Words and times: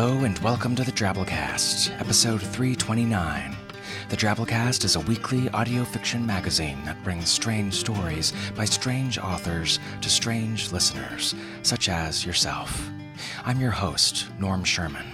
Hello 0.00 0.24
and 0.24 0.38
welcome 0.38 0.74
to 0.76 0.82
the 0.82 0.92
Drabblecast, 0.92 2.00
episode 2.00 2.40
329. 2.40 3.54
The 4.08 4.16
Drabblecast 4.16 4.82
is 4.84 4.96
a 4.96 5.00
weekly 5.00 5.50
audio 5.50 5.84
fiction 5.84 6.24
magazine 6.24 6.82
that 6.86 7.04
brings 7.04 7.28
strange 7.28 7.74
stories 7.74 8.32
by 8.56 8.64
strange 8.64 9.18
authors 9.18 9.78
to 10.00 10.08
strange 10.08 10.72
listeners, 10.72 11.34
such 11.60 11.90
as 11.90 12.24
yourself. 12.24 12.88
I'm 13.44 13.60
your 13.60 13.72
host, 13.72 14.24
Norm 14.38 14.64
Sherman. 14.64 15.04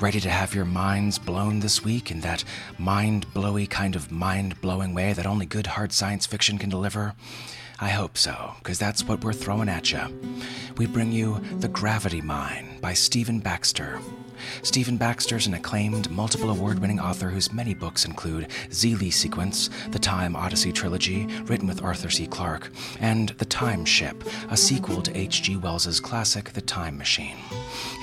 Ready 0.00 0.20
to 0.20 0.30
have 0.30 0.54
your 0.54 0.64
minds 0.64 1.18
blown 1.18 1.60
this 1.60 1.84
week 1.84 2.10
in 2.10 2.22
that 2.22 2.44
mind 2.78 3.30
blowy 3.34 3.66
kind 3.66 3.94
of 3.94 4.10
mind 4.10 4.58
blowing 4.62 4.94
way 4.94 5.12
that 5.12 5.26
only 5.26 5.44
good 5.44 5.66
hard 5.66 5.92
science 5.92 6.24
fiction 6.24 6.56
can 6.56 6.70
deliver? 6.70 7.14
I 7.80 7.90
hope 7.90 8.18
so, 8.18 8.54
because 8.58 8.78
that's 8.78 9.04
what 9.04 9.22
we're 9.22 9.32
throwing 9.32 9.68
at 9.68 9.92
you. 9.92 10.00
We 10.76 10.86
bring 10.86 11.12
you 11.12 11.40
The 11.60 11.68
Gravity 11.68 12.20
Mine 12.20 12.78
by 12.80 12.94
Stephen 12.94 13.38
Baxter. 13.38 14.00
Stephen 14.62 14.96
Baxter 14.96 15.36
is 15.36 15.46
an 15.46 15.54
acclaimed, 15.54 16.10
multiple 16.10 16.50
award 16.50 16.78
winning 16.78 17.00
author 17.00 17.28
whose 17.28 17.52
many 17.52 17.74
books 17.74 18.04
include 18.04 18.48
Xeelee 18.70 19.12
Sequence, 19.12 19.70
the 19.90 19.98
Time 19.98 20.36
Odyssey 20.36 20.72
trilogy, 20.72 21.26
written 21.44 21.68
with 21.68 21.82
Arthur 21.82 22.10
C. 22.10 22.26
Clarke, 22.26 22.70
and 23.00 23.30
The 23.30 23.44
Time 23.44 23.84
Ship, 23.84 24.22
a 24.50 24.56
sequel 24.56 25.02
to 25.02 25.16
H.G. 25.16 25.56
Wells's 25.56 26.00
classic 26.00 26.52
The 26.52 26.60
Time 26.60 26.96
Machine. 26.98 27.36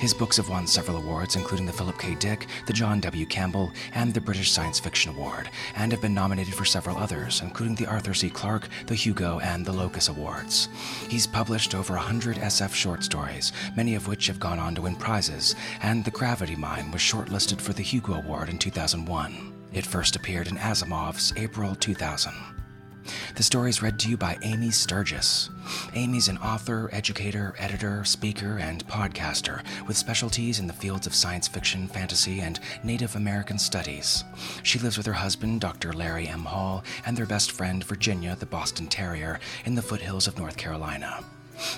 His 0.00 0.14
books 0.14 0.36
have 0.36 0.48
won 0.48 0.66
several 0.66 0.98
awards, 0.98 1.36
including 1.36 1.66
the 1.66 1.72
Philip 1.72 1.98
K. 1.98 2.14
Dick, 2.14 2.46
the 2.66 2.72
John 2.72 3.00
W. 3.00 3.26
Campbell, 3.26 3.72
and 3.94 4.12
the 4.12 4.20
British 4.20 4.50
Science 4.50 4.78
Fiction 4.78 5.12
Award, 5.14 5.48
and 5.74 5.92
have 5.92 6.00
been 6.02 6.14
nominated 6.14 6.54
for 6.54 6.64
several 6.64 6.96
others, 6.96 7.40
including 7.42 7.76
the 7.76 7.86
Arthur 7.86 8.14
C. 8.14 8.28
Clarke, 8.28 8.68
the 8.86 8.94
Hugo, 8.94 9.38
and 9.40 9.64
the 9.64 9.72
Locus 9.72 10.08
Awards. 10.08 10.68
He's 11.08 11.26
published 11.26 11.74
over 11.74 11.94
100 11.94 12.36
SF 12.36 12.74
short 12.74 13.04
stories, 13.04 13.52
many 13.76 13.94
of 13.94 14.06
which 14.06 14.26
have 14.26 14.40
gone 14.40 14.58
on 14.58 14.74
to 14.74 14.82
win 14.82 14.96
prizes, 14.96 15.54
and 15.82 16.04
The 16.04 16.10
Gravity 16.26 16.56
Mine 16.56 16.90
was 16.90 17.00
shortlisted 17.00 17.60
for 17.60 17.72
the 17.72 17.84
Hugo 17.84 18.14
Award 18.14 18.48
in 18.48 18.58
2001. 18.58 19.52
It 19.72 19.86
first 19.86 20.16
appeared 20.16 20.48
in 20.48 20.56
Asimov's 20.56 21.32
April 21.36 21.76
2000. 21.76 22.32
The 23.36 23.44
story 23.44 23.70
is 23.70 23.80
read 23.80 23.96
to 24.00 24.08
you 24.08 24.16
by 24.16 24.36
Amy 24.42 24.72
Sturgis. 24.72 25.50
Amy's 25.94 26.26
an 26.26 26.38
author, 26.38 26.90
educator, 26.92 27.54
editor, 27.58 28.02
speaker, 28.02 28.58
and 28.58 28.84
podcaster 28.88 29.62
with 29.86 29.96
specialties 29.96 30.58
in 30.58 30.66
the 30.66 30.72
fields 30.72 31.06
of 31.06 31.14
science 31.14 31.46
fiction, 31.46 31.86
fantasy, 31.86 32.40
and 32.40 32.58
Native 32.82 33.14
American 33.14 33.56
studies. 33.56 34.24
She 34.64 34.80
lives 34.80 34.96
with 34.96 35.06
her 35.06 35.12
husband, 35.12 35.60
Dr. 35.60 35.92
Larry 35.92 36.26
M. 36.26 36.44
Hall, 36.44 36.82
and 37.06 37.16
their 37.16 37.26
best 37.26 37.52
friend, 37.52 37.84
Virginia, 37.84 38.34
the 38.34 38.46
Boston 38.46 38.88
Terrier, 38.88 39.38
in 39.64 39.76
the 39.76 39.82
foothills 39.82 40.26
of 40.26 40.36
North 40.36 40.56
Carolina. 40.56 41.22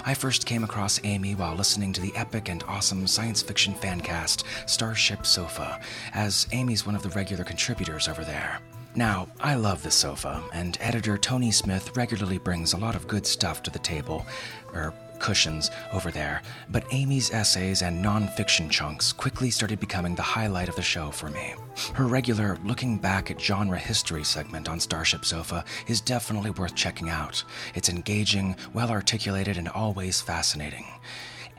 I 0.05 0.15
first 0.15 0.47
came 0.47 0.65
across 0.65 1.01
Amy 1.05 1.35
while 1.35 1.55
listening 1.55 1.93
to 1.95 2.01
the 2.01 2.15
epic 2.17 2.49
and 2.49 2.63
awesome 2.65 3.07
science 3.07 3.43
fiction 3.43 3.75
fancast 3.75 4.45
Starship 4.67 5.25
Sofa, 5.27 5.81
as 6.15 6.47
Amy's 6.53 6.87
one 6.87 6.95
of 6.95 7.03
the 7.03 7.11
regular 7.11 7.45
contributors 7.45 8.09
over 8.09 8.25
there. 8.25 8.61
Now, 8.95 9.29
I 9.41 9.55
love 9.55 9.83
the 9.83 9.91
sofa, 9.91 10.43
and 10.53 10.77
editor 10.81 11.19
Tony 11.19 11.53
Smith 11.53 11.97
regularly 11.97 12.39
brings 12.39 12.73
a 12.73 12.79
lot 12.79 12.97
of 12.97 13.07
good 13.07 13.27
stuff 13.27 13.63
to 13.63 13.71
the 13.71 13.79
table, 13.79 14.27
er, 14.75 14.93
cushions 15.19 15.71
over 15.93 16.11
there, 16.11 16.43
but 16.71 16.85
Amy's 16.93 17.31
essays 17.31 17.83
and 17.83 18.05
nonfiction 18.05 18.71
chunks 18.71 19.13
quickly 19.13 19.51
started 19.51 19.81
becoming 19.81 20.15
the 20.15 20.23
highlight 20.23 20.69
of 20.69 20.77
the 20.77 20.83
show 20.83 21.11
for 21.11 21.31
me. 21.31 21.55
Her 21.95 22.07
regular 22.07 22.59
looking 22.65 22.99
back 22.99 23.31
at 23.31 23.41
genre 23.41 23.79
history 23.79 24.25
segment 24.25 24.69
on 24.69 24.81
Starship 24.81 25.25
Sofa 25.25 25.65
is 25.87 26.01
definitely 26.01 26.51
worth 26.51 26.75
checking 26.75 27.09
out. 27.09 27.43
It's 27.75 27.89
engaging, 27.89 28.57
well 28.73 28.91
articulated, 28.91 29.57
and 29.57 29.69
always 29.69 30.21
fascinating. 30.21 30.87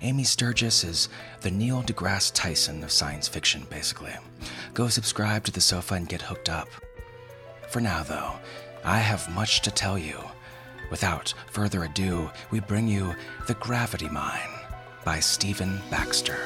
Amy 0.02 0.24
Sturgis 0.24 0.84
is 0.84 1.09
the 1.41 1.52
Neil 1.52 1.84
deGrasse 1.84 2.31
Tyson 2.34 2.84
of 2.84 2.91
science 2.91 3.28
fiction, 3.28 3.68
basically. 3.70 4.14
Go 4.74 4.88
subscribe 4.88 5.44
to 5.44 5.52
the 5.52 5.59
sofa 5.59 5.96
and 5.96 6.08
get 6.08 6.22
hooked 6.22 6.50
up. 6.50 6.70
For 7.70 7.81
now, 7.81 8.03
though, 8.03 8.34
I 8.84 9.00
have 9.00 9.30
much 9.36 9.62
to 9.62 9.72
tell 9.72 9.97
you. 9.97 10.18
Without 10.90 11.34
further 11.48 11.84
ado, 11.84 12.30
we 12.52 12.60
bring 12.60 12.88
you 12.88 13.16
The 13.48 13.54
Gravity 13.56 14.10
Mine 14.10 14.50
by 15.06 15.20
Stephen 15.20 15.82
Baxter. 15.90 16.38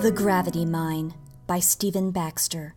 The 0.00 0.12
Gravity 0.14 0.64
Mine 0.64 1.14
by 1.46 1.58
Stephen 1.58 2.12
Baxter. 2.12 2.74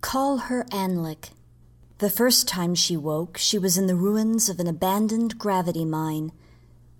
Call 0.00 0.38
her 0.38 0.64
Anlic. 0.70 1.30
The 1.98 2.10
first 2.10 2.48
time 2.48 2.74
she 2.74 2.96
woke, 2.96 3.38
she 3.38 3.58
was 3.58 3.78
in 3.78 3.86
the 3.86 3.94
ruins 3.94 4.48
of 4.48 4.58
an 4.60 4.66
abandoned 4.66 5.38
gravity 5.38 5.84
mine. 5.84 6.32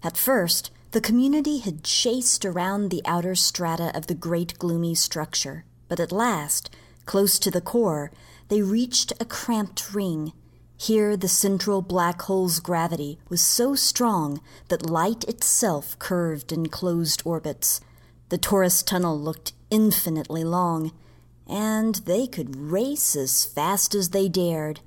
At 0.03 0.17
first, 0.17 0.71
the 0.95 1.01
community 1.01 1.59
had 1.59 1.83
chased 1.83 2.45
around 2.45 2.89
the 2.89 3.03
outer 3.05 3.35
strata 3.35 3.91
of 3.97 4.07
the 4.07 4.15
great 4.15 4.57
gloomy 4.61 4.95
structure, 4.95 5.65
but 5.89 5.99
at 5.99 6.13
last, 6.13 6.71
close 7.05 7.37
to 7.37 7.51
the 7.51 7.61
core, 7.61 8.13
they 8.47 8.63
reached 8.63 9.13
a 9.19 9.25
cramped 9.25 9.93
ring. 9.93 10.33
Here, 10.77 11.17
the 11.17 11.27
central 11.27 11.83
black 11.83 12.23
hole's 12.23 12.61
gravity 12.61 13.19
was 13.29 13.41
so 13.41 13.75
strong 13.75 14.41
that 14.69 14.89
light 14.89 15.25
itself 15.25 15.99
curved 15.99 16.53
in 16.53 16.69
closed 16.69 17.23
orbits. 17.25 17.81
The 18.29 18.39
torus 18.39 18.85
tunnel 18.85 19.19
looked 19.19 19.53
infinitely 19.71 20.45
long, 20.45 20.93
and 21.49 21.97
they 22.07 22.29
could 22.29 22.55
race 22.55 23.17
as 23.17 23.45
fast 23.45 23.97
as 23.97 24.11
they 24.11 24.29
dared. 24.29 24.79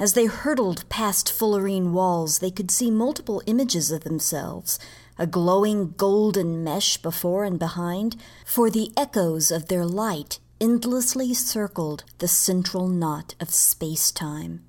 As 0.00 0.14
they 0.14 0.26
hurtled 0.26 0.88
past 0.88 1.28
fullerene 1.28 1.92
walls, 1.92 2.40
they 2.40 2.50
could 2.50 2.72
see 2.72 2.90
multiple 2.90 3.40
images 3.46 3.92
of 3.92 4.02
themselves, 4.02 4.80
a 5.18 5.26
glowing 5.26 5.94
golden 5.96 6.62
mesh 6.62 6.96
before 6.96 7.44
and 7.44 7.58
behind, 7.58 8.16
for 8.44 8.70
the 8.70 8.92
echoes 8.96 9.50
of 9.50 9.68
their 9.68 9.84
light 9.84 10.38
endlessly 10.60 11.34
circled 11.34 12.04
the 12.18 12.28
central 12.28 12.88
knot 12.88 13.34
of 13.40 13.50
space 13.50 14.10
time. 14.10 14.64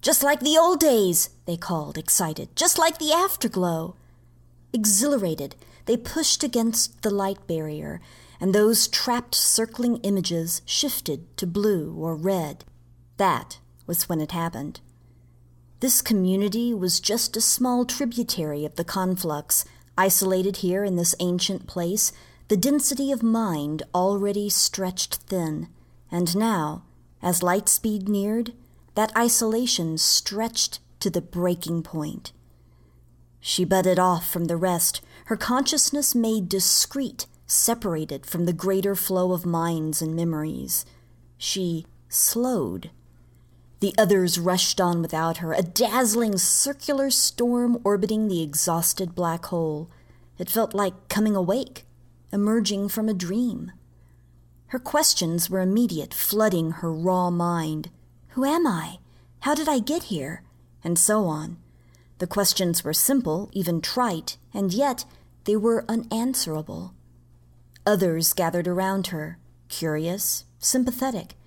Just 0.00 0.22
like 0.22 0.40
the 0.40 0.56
old 0.56 0.80
days, 0.80 1.30
they 1.44 1.56
called, 1.56 1.98
excited. 1.98 2.54
Just 2.54 2.78
like 2.78 2.98
the 2.98 3.12
afterglow. 3.12 3.96
Exhilarated, 4.72 5.56
they 5.86 5.96
pushed 5.96 6.44
against 6.44 7.02
the 7.02 7.10
light 7.10 7.46
barrier, 7.46 8.00
and 8.40 8.54
those 8.54 8.86
trapped 8.86 9.34
circling 9.34 9.96
images 9.98 10.62
shifted 10.64 11.36
to 11.36 11.46
blue 11.46 11.94
or 11.96 12.14
red. 12.14 12.64
That 13.16 13.58
was 13.86 14.08
when 14.08 14.20
it 14.20 14.32
happened. 14.32 14.80
This 15.80 16.02
community 16.02 16.74
was 16.74 16.98
just 16.98 17.36
a 17.36 17.40
small 17.40 17.84
tributary 17.84 18.64
of 18.64 18.74
the 18.74 18.84
conflux, 18.84 19.64
isolated 19.96 20.56
here 20.56 20.82
in 20.82 20.96
this 20.96 21.14
ancient 21.20 21.68
place, 21.68 22.10
the 22.48 22.56
density 22.56 23.12
of 23.12 23.22
mind 23.22 23.84
already 23.94 24.48
stretched 24.48 25.16
thin, 25.16 25.68
and 26.10 26.36
now, 26.36 26.82
as 27.22 27.44
light 27.44 27.68
speed 27.68 28.08
neared, 28.08 28.54
that 28.96 29.16
isolation 29.16 29.98
stretched 29.98 30.80
to 30.98 31.10
the 31.10 31.20
breaking 31.20 31.84
point. 31.84 32.32
She 33.38 33.64
budded 33.64 34.00
off 34.00 34.28
from 34.28 34.46
the 34.46 34.56
rest, 34.56 35.00
her 35.26 35.36
consciousness 35.36 36.12
made 36.12 36.48
discrete, 36.48 37.26
separated 37.46 38.26
from 38.26 38.46
the 38.46 38.52
greater 38.52 38.96
flow 38.96 39.30
of 39.30 39.46
minds 39.46 40.02
and 40.02 40.16
memories. 40.16 40.84
She 41.36 41.86
slowed 42.08 42.90
the 43.80 43.94
others 43.96 44.38
rushed 44.38 44.80
on 44.80 45.00
without 45.00 45.38
her, 45.38 45.52
a 45.52 45.62
dazzling 45.62 46.36
circular 46.36 47.10
storm 47.10 47.78
orbiting 47.84 48.26
the 48.26 48.42
exhausted 48.42 49.14
black 49.14 49.46
hole. 49.46 49.88
It 50.36 50.50
felt 50.50 50.74
like 50.74 51.08
coming 51.08 51.36
awake, 51.36 51.84
emerging 52.32 52.88
from 52.88 53.08
a 53.08 53.14
dream. 53.14 53.72
Her 54.68 54.78
questions 54.78 55.48
were 55.48 55.60
immediate, 55.60 56.12
flooding 56.12 56.72
her 56.72 56.92
raw 56.92 57.30
mind. 57.30 57.90
Who 58.30 58.44
am 58.44 58.66
I? 58.66 58.98
How 59.40 59.54
did 59.54 59.68
I 59.68 59.78
get 59.78 60.04
here? 60.04 60.42
And 60.82 60.98
so 60.98 61.24
on. 61.26 61.58
The 62.18 62.26
questions 62.26 62.82
were 62.82 62.92
simple, 62.92 63.48
even 63.52 63.80
trite, 63.80 64.38
and 64.52 64.72
yet 64.72 65.04
they 65.44 65.56
were 65.56 65.84
unanswerable. 65.88 66.94
Others 67.86 68.32
gathered 68.32 68.66
around 68.66 69.08
her, 69.08 69.38
curious, 69.68 70.44
sympathetic 70.58 71.37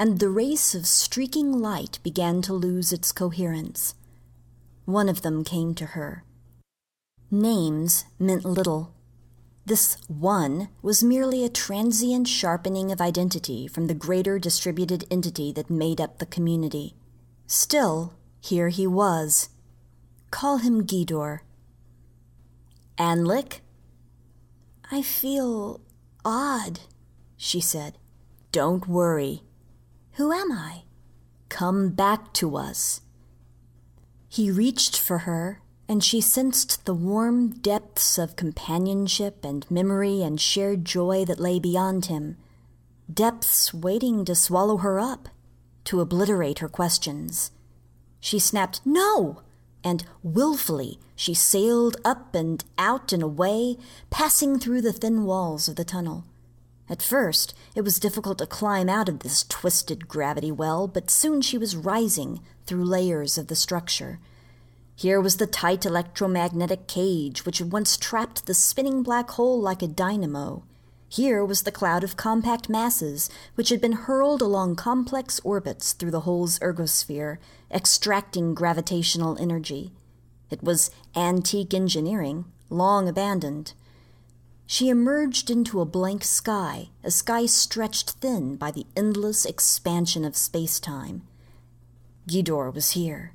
and 0.00 0.18
the 0.18 0.30
race 0.30 0.74
of 0.74 0.86
streaking 0.86 1.52
light 1.52 1.98
began 2.02 2.40
to 2.40 2.54
lose 2.54 2.90
its 2.90 3.12
coherence. 3.12 3.94
One 4.86 5.10
of 5.10 5.20
them 5.20 5.44
came 5.44 5.74
to 5.74 5.86
her. 5.92 6.24
Names 7.30 8.06
meant 8.18 8.46
little. 8.46 8.94
This 9.66 9.98
one 10.08 10.70
was 10.80 11.04
merely 11.04 11.44
a 11.44 11.50
transient 11.50 12.28
sharpening 12.28 12.90
of 12.90 13.02
identity 13.02 13.68
from 13.68 13.88
the 13.88 13.94
greater 13.94 14.38
distributed 14.38 15.04
entity 15.10 15.52
that 15.52 15.68
made 15.68 16.00
up 16.00 16.18
the 16.18 16.24
community. 16.24 16.94
Still, 17.46 18.14
here 18.40 18.70
he 18.70 18.86
was. 18.86 19.50
Call 20.30 20.58
him 20.58 20.86
Gidor. 20.86 21.40
Anlic? 22.96 23.60
I 24.90 25.02
feel 25.02 25.82
odd, 26.24 26.80
she 27.36 27.60
said. 27.60 27.98
Don't 28.50 28.88
worry, 28.88 29.42
who 30.12 30.32
am 30.32 30.52
I? 30.52 30.82
Come 31.48 31.90
back 31.90 32.32
to 32.34 32.56
us. 32.56 33.00
He 34.28 34.50
reached 34.50 34.98
for 34.98 35.18
her, 35.18 35.60
and 35.88 36.04
she 36.04 36.20
sensed 36.20 36.84
the 36.84 36.94
warm 36.94 37.50
depths 37.50 38.16
of 38.16 38.36
companionship 38.36 39.44
and 39.44 39.68
memory 39.70 40.22
and 40.22 40.40
shared 40.40 40.84
joy 40.84 41.24
that 41.24 41.40
lay 41.40 41.58
beyond 41.58 42.06
him. 42.06 42.36
Depths 43.12 43.74
waiting 43.74 44.24
to 44.24 44.34
swallow 44.34 44.76
her 44.78 45.00
up, 45.00 45.28
to 45.84 46.00
obliterate 46.00 46.60
her 46.60 46.68
questions. 46.68 47.50
She 48.20 48.38
snapped, 48.38 48.80
No! 48.84 49.42
and 49.82 50.04
wilfully 50.22 51.00
she 51.16 51.34
sailed 51.34 51.96
up 52.04 52.34
and 52.34 52.64
out 52.78 53.12
and 53.12 53.22
away, 53.22 53.76
passing 54.10 54.58
through 54.58 54.82
the 54.82 54.92
thin 54.92 55.24
walls 55.24 55.68
of 55.68 55.76
the 55.76 55.84
tunnel. 55.84 56.24
At 56.90 57.02
first, 57.02 57.54
it 57.76 57.82
was 57.82 58.00
difficult 58.00 58.38
to 58.38 58.46
climb 58.46 58.88
out 58.88 59.08
of 59.08 59.20
this 59.20 59.44
twisted 59.48 60.08
gravity 60.08 60.50
well, 60.50 60.88
but 60.88 61.08
soon 61.08 61.40
she 61.40 61.56
was 61.56 61.76
rising 61.76 62.40
through 62.66 62.84
layers 62.84 63.38
of 63.38 63.46
the 63.46 63.54
structure. 63.54 64.18
Here 64.96 65.20
was 65.20 65.36
the 65.36 65.46
tight 65.46 65.86
electromagnetic 65.86 66.88
cage 66.88 67.46
which 67.46 67.58
had 67.58 67.72
once 67.72 67.96
trapped 67.96 68.44
the 68.44 68.54
spinning 68.54 69.04
black 69.04 69.30
hole 69.30 69.60
like 69.60 69.82
a 69.82 69.86
dynamo. 69.86 70.64
Here 71.08 71.44
was 71.44 71.62
the 71.62 71.72
cloud 71.72 72.02
of 72.02 72.16
compact 72.16 72.68
masses 72.68 73.30
which 73.54 73.68
had 73.68 73.80
been 73.80 73.92
hurled 73.92 74.42
along 74.42 74.74
complex 74.74 75.40
orbits 75.44 75.92
through 75.92 76.10
the 76.10 76.20
hole's 76.20 76.58
ergosphere, 76.58 77.38
extracting 77.70 78.52
gravitational 78.52 79.38
energy. 79.38 79.92
It 80.50 80.62
was 80.62 80.90
antique 81.14 81.72
engineering, 81.72 82.46
long 82.68 83.08
abandoned. 83.08 83.74
She 84.70 84.88
emerged 84.88 85.50
into 85.50 85.80
a 85.80 85.84
blank 85.84 86.22
sky, 86.22 86.90
a 87.02 87.10
sky 87.10 87.46
stretched 87.46 88.10
thin 88.10 88.54
by 88.54 88.70
the 88.70 88.86
endless 88.96 89.44
expansion 89.44 90.24
of 90.24 90.36
space 90.36 90.78
time. 90.78 91.26
Gidor 92.28 92.72
was 92.72 92.92
here. 92.92 93.32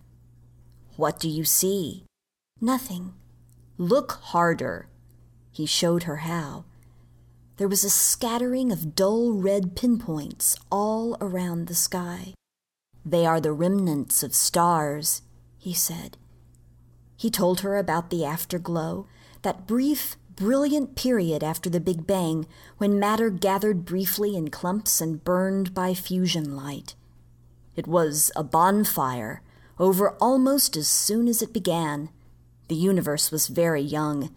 What 0.96 1.20
do 1.20 1.28
you 1.28 1.44
see? 1.44 2.06
Nothing. 2.62 3.16
Look 3.78 4.14
harder. 4.32 4.88
He 5.52 5.66
showed 5.66 6.04
her 6.04 6.24
how. 6.24 6.64
There 7.58 7.68
was 7.68 7.84
a 7.84 7.90
scattering 7.90 8.72
of 8.72 8.96
dull 8.96 9.34
red 9.34 9.76
pinpoints 9.76 10.56
all 10.72 11.18
around 11.20 11.68
the 11.68 11.76
sky. 11.76 12.34
They 13.06 13.26
are 13.26 13.42
the 13.42 13.52
remnants 13.52 14.24
of 14.24 14.34
stars, 14.34 15.22
he 15.58 15.74
said. 15.74 16.16
He 17.18 17.30
told 17.30 17.60
her 17.60 17.76
about 17.76 18.10
the 18.10 18.24
afterglow, 18.24 19.08
that 19.42 19.68
brief 19.68 20.16
brilliant 20.36 20.96
period 20.96 21.44
after 21.44 21.70
the 21.70 21.80
Big 21.80 22.06
Bang 22.06 22.48
when 22.78 23.00
matter 23.00 23.30
gathered 23.30 23.86
briefly 23.86 24.36
in 24.36 24.50
clumps 24.50 25.00
and 25.02 25.24
burned 25.24 25.74
by 25.74 25.94
fusion 25.94 26.56
light. 26.56 26.96
It 27.76 27.88
was 27.88 28.32
a 28.36 28.44
bonfire, 28.44 29.42
over 29.80 30.12
almost 30.22 30.78
as 30.78 30.88
soon 30.88 31.28
as 31.28 31.42
it 31.42 31.54
began. 31.54 32.10
The 32.68 32.76
universe 32.76 33.32
was 33.32 33.48
very 33.48 33.82
young. 33.82 34.34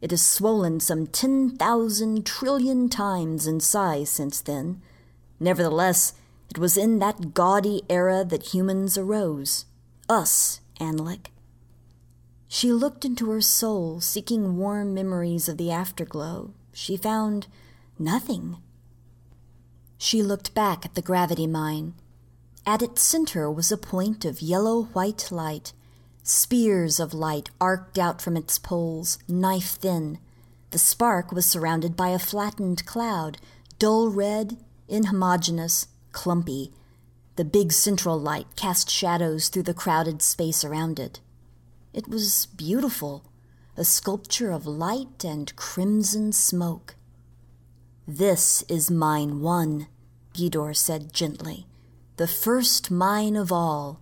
It 0.00 0.10
has 0.10 0.22
swollen 0.22 0.80
some 0.80 1.06
10,000 1.06 2.26
trillion 2.26 2.88
times 2.88 3.46
in 3.46 3.60
size 3.60 4.10
since 4.10 4.40
then. 4.40 4.82
Nevertheless, 5.40 6.12
it 6.50 6.58
was 6.58 6.76
in 6.76 6.98
that 6.98 7.34
gaudy 7.34 7.82
era 7.88 8.24
that 8.24 8.54
humans 8.54 8.98
arose. 8.98 9.64
Us, 10.08 10.60
Anlic. 10.78 11.31
She 12.54 12.70
looked 12.70 13.06
into 13.06 13.30
her 13.30 13.40
soul, 13.40 14.02
seeking 14.02 14.58
warm 14.58 14.92
memories 14.92 15.48
of 15.48 15.56
the 15.56 15.70
afterglow. 15.70 16.52
She 16.74 16.98
found 16.98 17.46
nothing. 17.98 18.58
She 19.96 20.22
looked 20.22 20.52
back 20.52 20.84
at 20.84 20.94
the 20.94 21.00
gravity 21.00 21.46
mine. 21.46 21.94
At 22.66 22.82
its 22.82 23.00
center 23.00 23.50
was 23.50 23.72
a 23.72 23.78
point 23.78 24.26
of 24.26 24.42
yellow 24.42 24.82
white 24.92 25.32
light. 25.32 25.72
Spears 26.24 27.00
of 27.00 27.14
light 27.14 27.48
arced 27.58 27.98
out 27.98 28.20
from 28.20 28.36
its 28.36 28.58
poles, 28.58 29.18
knife 29.26 29.78
thin. 29.80 30.18
The 30.72 30.78
spark 30.78 31.32
was 31.32 31.46
surrounded 31.46 31.96
by 31.96 32.08
a 32.08 32.18
flattened 32.18 32.84
cloud, 32.84 33.38
dull 33.78 34.10
red, 34.10 34.58
inhomogeneous, 34.90 35.86
clumpy. 36.12 36.70
The 37.36 37.46
big 37.46 37.72
central 37.72 38.20
light 38.20 38.56
cast 38.56 38.90
shadows 38.90 39.48
through 39.48 39.62
the 39.62 39.72
crowded 39.72 40.20
space 40.20 40.62
around 40.62 41.00
it. 41.00 41.20
It 41.92 42.08
was 42.08 42.46
beautiful, 42.46 43.22
a 43.76 43.84
sculpture 43.84 44.50
of 44.50 44.66
light 44.66 45.24
and 45.24 45.54
crimson 45.56 46.32
smoke. 46.32 46.94
This 48.08 48.62
is 48.62 48.90
mine 48.90 49.42
one, 49.42 49.88
Gidor 50.32 50.74
said 50.74 51.12
gently, 51.12 51.66
the 52.16 52.26
first 52.26 52.90
mine 52.90 53.36
of 53.36 53.52
all, 53.52 54.00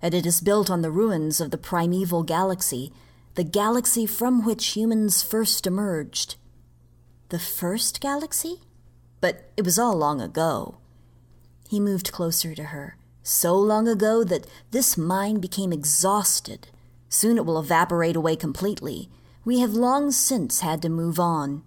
and 0.00 0.14
it 0.14 0.24
is 0.24 0.40
built 0.40 0.70
on 0.70 0.80
the 0.80 0.90
ruins 0.90 1.38
of 1.38 1.50
the 1.50 1.58
primeval 1.58 2.22
galaxy, 2.22 2.90
the 3.34 3.44
galaxy 3.44 4.06
from 4.06 4.42
which 4.42 4.68
humans 4.68 5.22
first 5.22 5.66
emerged. 5.66 6.36
The 7.28 7.38
first 7.38 8.00
galaxy? 8.00 8.62
But 9.20 9.50
it 9.58 9.64
was 9.64 9.78
all 9.78 9.96
long 9.96 10.22
ago. 10.22 10.78
He 11.68 11.80
moved 11.80 12.12
closer 12.12 12.54
to 12.54 12.64
her, 12.64 12.96
so 13.22 13.58
long 13.58 13.88
ago 13.88 14.24
that 14.24 14.46
this 14.70 14.96
mine 14.96 15.38
became 15.38 15.72
exhausted 15.72 16.68
Soon 17.08 17.36
it 17.36 17.46
will 17.46 17.58
evaporate 17.58 18.16
away 18.16 18.36
completely. 18.36 19.08
We 19.44 19.60
have 19.60 19.74
long 19.74 20.10
since 20.10 20.60
had 20.60 20.82
to 20.82 20.88
move 20.88 21.20
on. 21.20 21.62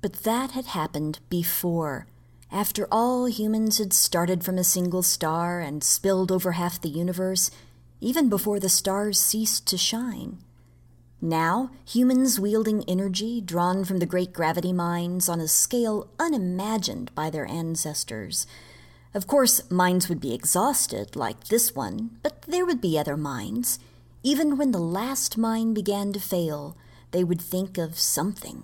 But 0.00 0.24
that 0.24 0.52
had 0.52 0.66
happened 0.66 1.20
before. 1.28 2.06
After 2.50 2.88
all 2.90 3.26
humans 3.26 3.78
had 3.78 3.92
started 3.92 4.42
from 4.42 4.58
a 4.58 4.64
single 4.64 5.02
star 5.02 5.60
and 5.60 5.84
spilled 5.84 6.32
over 6.32 6.52
half 6.52 6.80
the 6.80 6.88
universe, 6.88 7.50
even 8.00 8.28
before 8.28 8.58
the 8.58 8.68
stars 8.68 9.18
ceased 9.18 9.66
to 9.66 9.76
shine. 9.76 10.38
Now, 11.20 11.72
humans 11.84 12.38
wielding 12.38 12.84
energy 12.84 13.40
drawn 13.40 13.84
from 13.84 13.98
the 13.98 14.06
great 14.06 14.32
gravity 14.32 14.72
mines 14.72 15.28
on 15.28 15.40
a 15.40 15.48
scale 15.48 16.08
unimagined 16.18 17.12
by 17.14 17.28
their 17.28 17.46
ancestors 17.46 18.46
of 19.18 19.26
course, 19.26 19.68
mines 19.68 20.08
would 20.08 20.20
be 20.20 20.32
exhausted, 20.32 21.16
like 21.16 21.48
this 21.48 21.74
one, 21.74 22.18
but 22.22 22.42
there 22.42 22.64
would 22.64 22.80
be 22.80 22.96
other 22.96 23.16
mines. 23.16 23.80
Even 24.22 24.56
when 24.56 24.70
the 24.70 24.78
last 24.78 25.36
mine 25.36 25.74
began 25.74 26.12
to 26.12 26.20
fail, 26.20 26.76
they 27.10 27.24
would 27.24 27.40
think 27.40 27.78
of 27.78 27.98
something. 27.98 28.62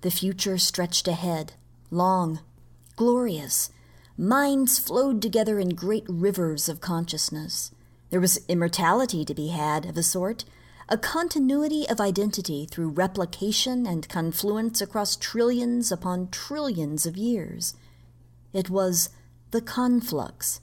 The 0.00 0.10
future 0.10 0.56
stretched 0.56 1.06
ahead, 1.06 1.52
long, 1.90 2.40
glorious. 2.96 3.68
Minds 4.16 4.78
flowed 4.78 5.20
together 5.20 5.58
in 5.58 5.74
great 5.74 6.06
rivers 6.08 6.66
of 6.66 6.80
consciousness. 6.80 7.70
There 8.08 8.18
was 8.18 8.40
immortality 8.48 9.26
to 9.26 9.34
be 9.34 9.48
had, 9.48 9.84
of 9.84 9.98
a 9.98 10.02
sort, 10.02 10.46
a 10.88 10.96
continuity 10.96 11.86
of 11.86 12.00
identity 12.00 12.64
through 12.64 12.88
replication 12.88 13.86
and 13.86 14.08
confluence 14.08 14.80
across 14.80 15.16
trillions 15.16 15.92
upon 15.92 16.30
trillions 16.30 17.04
of 17.04 17.18
years. 17.18 17.74
It 18.54 18.70
was 18.70 19.10
the 19.50 19.60
conflux. 19.60 20.60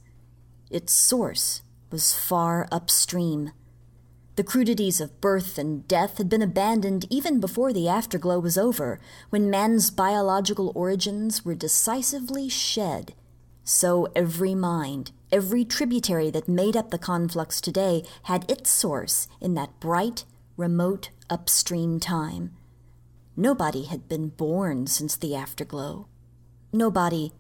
Its 0.70 0.94
source 0.94 1.62
was 1.92 2.14
far 2.14 2.68
upstream. 2.72 3.52
The 4.36 4.44
crudities 4.44 5.02
of 5.02 5.20
birth 5.20 5.58
and 5.58 5.88
death 5.88 6.20
had 6.20 6.30
been 6.30 6.42
abandoned 6.42 7.06
even 7.10 7.40
before 7.40 7.74
the 7.74 7.90
afterglow 7.90 8.40
was 8.40 8.58
over, 8.58 9.00
when 9.30 9.50
man's 9.50 9.90
biological 9.90 10.72
origins 10.76 11.44
were 11.44 11.56
decisively 11.56 12.48
shed. 12.48 13.14
So 13.64 14.08
every 14.16 14.56
mind, 14.56 15.12
every 15.32 15.66
tributary 15.66 16.30
that 16.30 16.48
made 16.48 16.78
up 16.78 16.92
the 16.92 16.98
conflux 16.98 17.60
today 17.60 18.04
had 18.24 18.50
its 18.50 18.70
source 18.70 19.28
in 19.42 19.56
that 19.56 19.80
bright, 19.80 20.24
remote 20.56 21.10
upstream 21.30 22.00
time. 22.00 22.56
Nobody 23.36 23.84
had 23.84 24.08
been 24.08 24.30
born 24.30 24.88
since 24.88 25.18
the 25.18 25.36
afterglow. 25.36 26.08
Nobody 26.72 27.34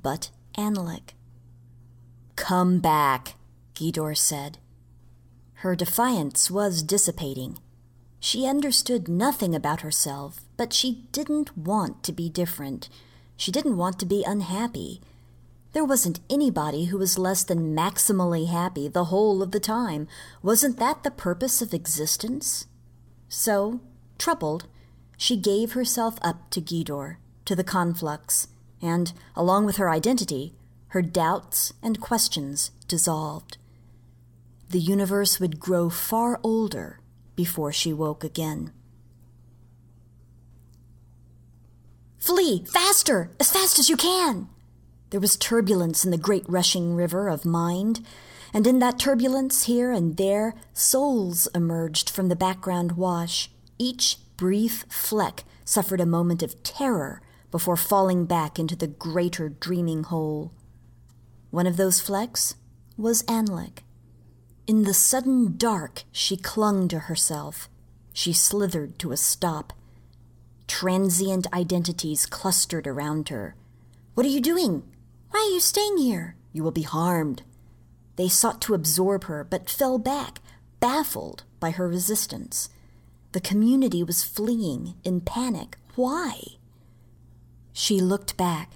but 0.00 0.30
Anlic. 0.56 1.14
Come 2.36 2.78
back, 2.78 3.34
Gidor 3.74 4.16
said. 4.16 4.58
Her 5.54 5.74
defiance 5.74 6.50
was 6.50 6.82
dissipating. 6.82 7.58
She 8.20 8.46
understood 8.46 9.08
nothing 9.08 9.54
about 9.54 9.82
herself, 9.82 10.42
but 10.56 10.72
she 10.72 11.06
didn't 11.12 11.56
want 11.56 12.02
to 12.04 12.12
be 12.12 12.28
different. 12.28 12.88
She 13.36 13.52
didn't 13.52 13.76
want 13.76 13.98
to 13.98 14.06
be 14.06 14.24
unhappy. 14.24 15.00
There 15.72 15.84
wasn't 15.84 16.20
anybody 16.30 16.86
who 16.86 16.98
was 16.98 17.18
less 17.18 17.42
than 17.42 17.76
maximally 17.76 18.48
happy 18.48 18.88
the 18.88 19.06
whole 19.06 19.42
of 19.42 19.50
the 19.50 19.60
time. 19.60 20.06
Wasn't 20.42 20.78
that 20.78 21.02
the 21.02 21.10
purpose 21.10 21.60
of 21.60 21.74
existence? 21.74 22.66
So, 23.28 23.80
troubled, 24.18 24.66
she 25.16 25.36
gave 25.36 25.72
herself 25.72 26.18
up 26.22 26.50
to 26.50 26.60
Gidor, 26.60 27.16
to 27.44 27.56
the 27.56 27.64
conflux, 27.64 28.48
and, 28.84 29.12
along 29.34 29.64
with 29.64 29.76
her 29.76 29.88
identity, 29.88 30.54
her 30.88 31.02
doubts 31.02 31.72
and 31.82 32.00
questions 32.00 32.70
dissolved. 32.86 33.56
The 34.68 34.78
universe 34.78 35.40
would 35.40 35.58
grow 35.58 35.88
far 35.90 36.38
older 36.42 37.00
before 37.34 37.72
she 37.72 37.92
woke 37.92 38.22
again. 38.22 38.72
Flee! 42.18 42.64
Faster! 42.66 43.30
As 43.40 43.50
fast 43.50 43.78
as 43.78 43.88
you 43.88 43.96
can! 43.96 44.48
There 45.10 45.20
was 45.20 45.36
turbulence 45.36 46.04
in 46.04 46.10
the 46.10 46.18
great 46.18 46.44
rushing 46.48 46.94
river 46.94 47.28
of 47.28 47.44
mind, 47.44 48.04
and 48.52 48.66
in 48.66 48.78
that 48.78 48.98
turbulence, 48.98 49.64
here 49.64 49.92
and 49.92 50.16
there, 50.16 50.54
souls 50.72 51.48
emerged 51.54 52.08
from 52.08 52.28
the 52.28 52.36
background 52.36 52.92
wash. 52.92 53.50
Each 53.78 54.16
brief 54.36 54.84
fleck 54.88 55.44
suffered 55.64 56.00
a 56.00 56.06
moment 56.06 56.42
of 56.42 56.62
terror 56.62 57.20
before 57.54 57.76
falling 57.76 58.24
back 58.24 58.58
into 58.58 58.74
the 58.74 58.88
greater 58.88 59.48
dreaming 59.48 60.02
whole. 60.02 60.50
One 61.52 61.68
of 61.68 61.76
those 61.76 62.00
flecks 62.00 62.56
was 62.96 63.22
Anlic. 63.28 63.84
In 64.66 64.82
the 64.82 64.92
sudden 64.92 65.56
dark, 65.56 66.02
she 66.10 66.36
clung 66.36 66.88
to 66.88 66.98
herself. 66.98 67.68
She 68.12 68.32
slithered 68.32 68.98
to 68.98 69.12
a 69.12 69.16
stop. 69.16 69.72
Transient 70.66 71.46
identities 71.52 72.26
clustered 72.26 72.88
around 72.88 73.28
her. 73.28 73.54
What 74.14 74.26
are 74.26 74.30
you 74.30 74.40
doing? 74.40 74.82
Why 75.30 75.38
are 75.38 75.54
you 75.54 75.60
staying 75.60 75.98
here? 75.98 76.34
You 76.52 76.64
will 76.64 76.72
be 76.72 76.82
harmed. 76.82 77.42
They 78.16 78.28
sought 78.28 78.60
to 78.62 78.74
absorb 78.74 79.26
her, 79.26 79.44
but 79.44 79.70
fell 79.70 80.00
back, 80.00 80.40
baffled 80.80 81.44
by 81.60 81.70
her 81.70 81.86
resistance. 81.86 82.68
The 83.30 83.40
community 83.40 84.02
was 84.02 84.24
fleeing 84.24 84.96
in 85.04 85.20
panic. 85.20 85.76
Why? 85.94 86.58
She 87.76 88.00
looked 88.00 88.36
back. 88.36 88.70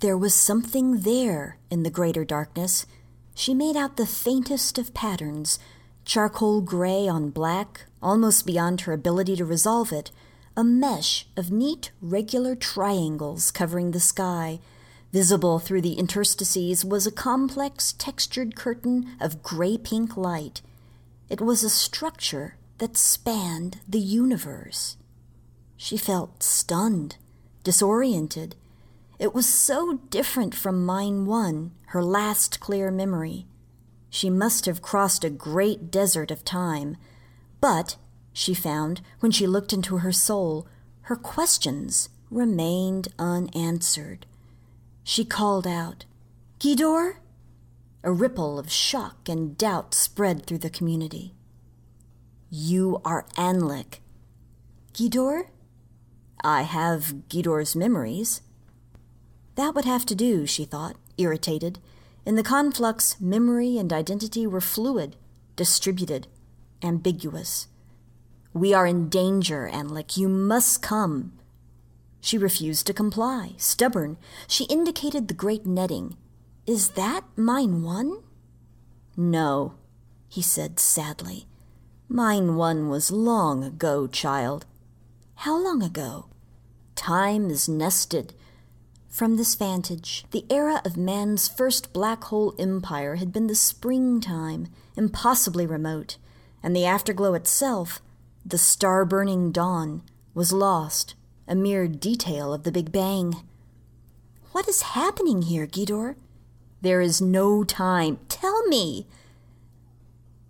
There 0.00 0.16
was 0.16 0.34
something 0.34 1.00
there 1.00 1.56
in 1.70 1.82
the 1.82 1.90
greater 1.90 2.24
darkness. 2.24 2.84
She 3.34 3.54
made 3.54 3.74
out 3.74 3.96
the 3.96 4.06
faintest 4.06 4.78
of 4.78 4.94
patterns 4.94 5.58
charcoal 6.04 6.60
gray 6.62 7.08
on 7.08 7.30
black, 7.30 7.84
almost 8.02 8.46
beyond 8.46 8.82
her 8.82 8.92
ability 8.92 9.36
to 9.36 9.44
resolve 9.44 9.92
it, 9.92 10.10
a 10.56 10.64
mesh 10.64 11.26
of 11.36 11.50
neat, 11.50 11.90
regular 12.00 12.54
triangles 12.54 13.50
covering 13.50 13.90
the 13.90 14.00
sky. 14.00 14.58
Visible 15.12 15.58
through 15.58 15.82
the 15.82 15.94
interstices 15.94 16.84
was 16.84 17.06
a 17.06 17.12
complex, 17.12 17.92
textured 17.92 18.56
curtain 18.56 19.16
of 19.20 19.42
gray 19.42 19.76
pink 19.78 20.16
light. 20.16 20.62
It 21.28 21.40
was 21.40 21.62
a 21.62 21.70
structure 21.70 22.56
that 22.78 22.96
spanned 22.96 23.80
the 23.88 24.00
universe. 24.00 24.96
She 25.76 25.96
felt 25.96 26.42
stunned, 26.42 27.16
disoriented. 27.62 28.56
It 29.18 29.34
was 29.34 29.48
so 29.48 30.00
different 30.10 30.54
from 30.54 30.86
Mine 30.86 31.26
One, 31.26 31.72
her 31.86 32.02
last 32.02 32.60
clear 32.60 32.90
memory. 32.90 33.46
She 34.10 34.30
must 34.30 34.66
have 34.66 34.82
crossed 34.82 35.24
a 35.24 35.30
great 35.30 35.90
desert 35.90 36.30
of 36.30 36.44
time. 36.44 36.96
But, 37.60 37.96
she 38.32 38.54
found, 38.54 39.00
when 39.20 39.32
she 39.32 39.46
looked 39.46 39.72
into 39.72 39.98
her 39.98 40.12
soul, 40.12 40.66
her 41.02 41.16
questions 41.16 42.08
remained 42.30 43.08
unanswered. 43.18 44.26
She 45.02 45.24
called 45.24 45.66
out, 45.66 46.04
Gidor? 46.60 47.16
A 48.04 48.12
ripple 48.12 48.58
of 48.58 48.70
shock 48.70 49.28
and 49.28 49.58
doubt 49.58 49.94
spread 49.94 50.46
through 50.46 50.58
the 50.58 50.70
community. 50.70 51.34
You 52.50 53.00
are 53.04 53.26
Anlic. 53.36 53.98
Gidor? 54.94 55.48
I 56.42 56.62
have 56.62 57.28
Gidor's 57.28 57.74
memories. 57.74 58.42
That 59.56 59.74
would 59.74 59.84
have 59.84 60.06
to 60.06 60.14
do, 60.14 60.46
she 60.46 60.64
thought, 60.64 60.96
irritated. 61.16 61.78
In 62.24 62.36
the 62.36 62.42
conflux, 62.42 63.20
memory 63.20 63.78
and 63.78 63.92
identity 63.92 64.46
were 64.46 64.60
fluid, 64.60 65.16
distributed, 65.56 66.26
ambiguous. 66.82 67.68
We 68.52 68.72
are 68.72 68.86
in 68.86 69.08
danger, 69.08 69.68
Anlic. 69.72 70.16
You 70.16 70.28
must 70.28 70.82
come. 70.82 71.32
She 72.20 72.38
refused 72.38 72.86
to 72.86 72.92
comply, 72.92 73.52
stubborn. 73.56 74.16
She 74.46 74.64
indicated 74.64 75.28
the 75.28 75.34
great 75.34 75.66
netting. 75.66 76.16
Is 76.66 76.90
that 76.90 77.24
mine 77.36 77.82
one? 77.82 78.22
No, 79.16 79.74
he 80.28 80.42
said 80.42 80.78
sadly. 80.78 81.46
Mine 82.08 82.56
one 82.56 82.88
was 82.88 83.10
long 83.10 83.64
ago, 83.64 84.06
child. 84.06 84.66
How 85.42 85.56
long 85.56 85.84
ago? 85.84 86.26
Time 86.96 87.48
is 87.48 87.68
nested. 87.68 88.34
From 89.08 89.36
this 89.36 89.54
vantage, 89.54 90.24
the 90.32 90.44
era 90.50 90.82
of 90.84 90.96
man's 90.96 91.46
first 91.46 91.92
black 91.92 92.24
hole 92.24 92.56
empire 92.58 93.14
had 93.14 93.32
been 93.32 93.46
the 93.46 93.54
springtime, 93.54 94.66
impossibly 94.96 95.64
remote, 95.64 96.16
and 96.60 96.74
the 96.74 96.84
afterglow 96.84 97.34
itself, 97.34 98.02
the 98.44 98.58
star 98.58 99.04
burning 99.04 99.52
dawn, 99.52 100.02
was 100.34 100.52
lost, 100.52 101.14
a 101.46 101.54
mere 101.54 101.86
detail 101.86 102.52
of 102.52 102.64
the 102.64 102.72
Big 102.72 102.90
Bang. 102.90 103.36
What 104.50 104.68
is 104.68 104.82
happening 104.82 105.42
here, 105.42 105.68
Gidor? 105.68 106.16
There 106.82 107.00
is 107.00 107.20
no 107.20 107.62
time. 107.62 108.18
Tell 108.28 108.66
me! 108.66 109.06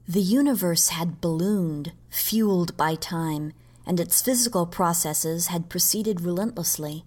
The 0.09 0.23
universe 0.23 0.89
had 0.89 1.21
ballooned, 1.21 1.93
fueled 2.09 2.75
by 2.79 2.95
time, 2.95 3.53
and 3.89 3.99
its 3.99 4.21
physical 4.21 4.67
processes 4.67 5.47
had 5.47 5.71
proceeded 5.71 6.21
relentlessly. 6.21 7.05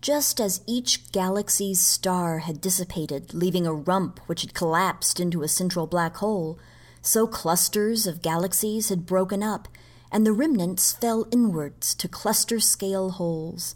Just 0.00 0.40
as 0.40 0.62
each 0.66 1.12
galaxy's 1.12 1.78
star 1.78 2.38
had 2.38 2.62
dissipated, 2.62 3.34
leaving 3.34 3.66
a 3.66 3.74
rump 3.74 4.18
which 4.20 4.40
had 4.40 4.54
collapsed 4.54 5.20
into 5.20 5.42
a 5.42 5.48
central 5.48 5.86
black 5.86 6.16
hole, 6.16 6.58
so 7.02 7.26
clusters 7.26 8.06
of 8.06 8.22
galaxies 8.22 8.88
had 8.88 9.04
broken 9.04 9.42
up, 9.42 9.68
and 10.10 10.26
the 10.26 10.32
remnants 10.32 10.90
fell 10.90 11.26
inwards 11.30 11.94
to 11.94 12.08
cluster 12.08 12.58
scale 12.58 13.10
holes. 13.10 13.74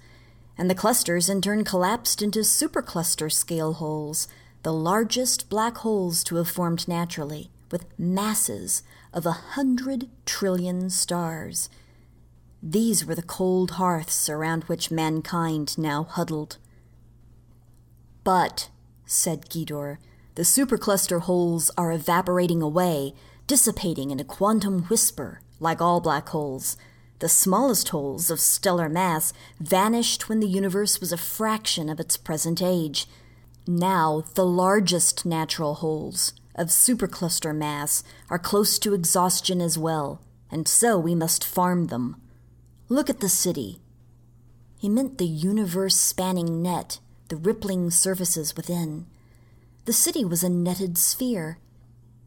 And 0.56 0.70
the 0.70 0.74
clusters 0.74 1.28
in 1.28 1.42
turn 1.42 1.62
collapsed 1.62 2.22
into 2.22 2.40
supercluster 2.40 3.30
scale 3.30 3.74
holes, 3.74 4.28
the 4.62 4.72
largest 4.72 5.50
black 5.50 5.76
holes 5.78 6.24
to 6.24 6.36
have 6.36 6.48
formed 6.48 6.88
naturally 6.88 7.50
with 7.70 7.86
masses 7.98 8.82
of 9.12 9.26
a 9.26 9.32
hundred 9.32 10.08
trillion 10.24 10.88
stars. 10.88 11.68
These 12.66 13.04
were 13.04 13.14
the 13.14 13.23
cold 13.23 13.73
hearths 13.73 14.30
around 14.30 14.64
which 14.64 14.90
mankind 14.90 15.76
now 15.76 16.04
huddled. 16.04 16.56
But, 18.25 18.71
said 19.04 19.50
Gidor, 19.50 19.99
the 20.35 20.44
supercluster 20.44 21.21
holes 21.21 21.71
are 21.76 21.92
evaporating 21.92 22.62
away, 22.62 23.12
dissipating 23.47 24.11
in 24.11 24.18
a 24.18 24.25
quantum 24.25 24.85
whisper, 24.85 25.42
like 25.61 25.83
all 25.83 26.00
black 26.00 26.30
holes. 26.30 26.78
The 27.18 27.28
smallest 27.28 27.90
holes 27.90 28.30
of 28.30 28.40
stellar 28.40 28.88
mass 28.88 29.35
vanished 29.61 30.30
when 30.30 30.40
the 30.40 30.49
universe 30.49 31.00
was 31.00 31.12
a 31.12 31.18
fraction 31.18 31.90
of 31.90 32.00
its 32.00 32.16
present 32.16 32.62
age. 32.62 33.06
Now, 33.66 34.25
the 34.35 34.47
largest 34.47 35.26
natural 35.26 35.75
holes, 35.75 36.33
of 36.54 36.68
supercluster 36.68 37.54
mass 37.54 38.02
are 38.30 38.38
close 38.38 38.78
to 38.78 38.94
exhaustion 38.94 39.61
as 39.61 39.76
well, 39.76 40.23
and 40.50 40.66
so 40.66 40.99
we 40.99 41.14
must 41.14 41.44
farm 41.44 41.88
them. 41.88 42.23
Look 42.88 43.08
at 43.08 43.20
the 43.20 43.28
city. 43.28 43.80
He 44.78 44.88
meant 44.88 45.18
the 45.18 45.26
universe 45.26 45.96
spanning 45.96 46.62
net, 46.62 46.98
the 47.28 47.36
rippling 47.36 47.90
surfaces 47.90 48.56
within. 48.56 49.06
The 49.84 49.92
city 49.92 50.24
was 50.24 50.42
a 50.42 50.48
netted 50.48 50.98
sphere. 50.98 51.58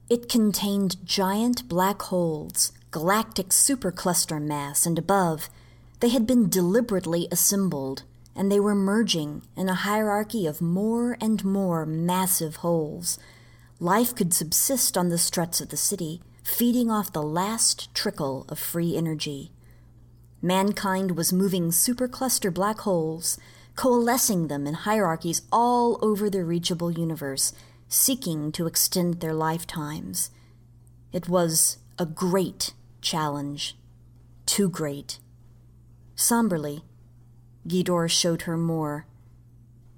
It 0.10 0.30
contained 0.30 1.06
giant 1.06 1.68
black 1.68 2.02
holes, 2.04 2.72
galactic 2.92 3.50
supercluster 3.50 4.42
mass, 4.42 4.86
and 4.86 4.98
above, 4.98 5.50
they 6.00 6.10
had 6.10 6.28
been 6.28 6.50
deliberately 6.50 7.28
assembled, 7.32 8.04
and 8.36 8.52
they 8.52 8.60
were 8.60 8.76
merging 8.76 9.42
in 9.56 9.70
a 9.70 9.76
hierarchy 9.76 10.46
of 10.46 10.62
more 10.62 11.18
and 11.20 11.44
more 11.44 11.86
massive 11.86 12.58
holes 12.58 13.18
life 13.80 14.16
could 14.16 14.34
subsist 14.34 14.98
on 14.98 15.10
the 15.10 15.18
struts 15.18 15.62
of 15.62 15.70
the 15.70 15.78
city, 15.78 16.22
feeding 16.44 16.90
off 16.90 17.14
the 17.14 17.22
last 17.22 17.94
trickle 17.94 18.46
of 18.50 18.58
free 18.58 18.96
energy. 18.98 19.52
Mankind 20.42 21.18
was 21.18 21.34
moving 21.34 21.72
supercluster 21.72 22.54
black 22.54 22.80
holes, 22.80 23.40
coalescing 23.76 24.48
them 24.48 24.68
in 24.68 24.74
hierarchies 24.74 25.42
all 25.52 25.98
over 26.02 26.30
the 26.30 26.44
reachable 26.44 26.92
universe, 26.92 27.54
seeking 27.90 28.52
to 28.52 28.68
extend 28.68 29.20
their 29.20 29.34
lifetimes. 29.34 30.30
It 31.12 31.28
was 31.28 31.78
a 31.98 32.06
great 32.06 32.74
challenge. 33.02 33.76
Too 34.46 34.70
great. 34.70 35.20
Somberly, 36.16 36.84
Gidor 37.68 38.10
showed 38.10 38.44
her 38.44 38.58
more. 38.58 39.06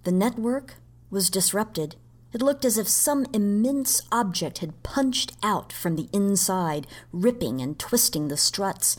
The 0.03 0.11
network 0.11 0.75
was 1.09 1.29
disrupted 1.29 1.95
it 2.31 2.41
looked 2.41 2.63
as 2.63 2.77
if 2.77 2.87
some 2.87 3.25
immense 3.33 4.03
object 4.11 4.59
had 4.59 4.83
punched 4.83 5.33
out 5.41 5.73
from 5.73 5.95
the 5.95 6.09
inside, 6.13 6.85
ripping 7.11 7.59
and 7.59 7.77
twisting 7.79 8.27
the 8.27 8.37
struts. 8.37 8.97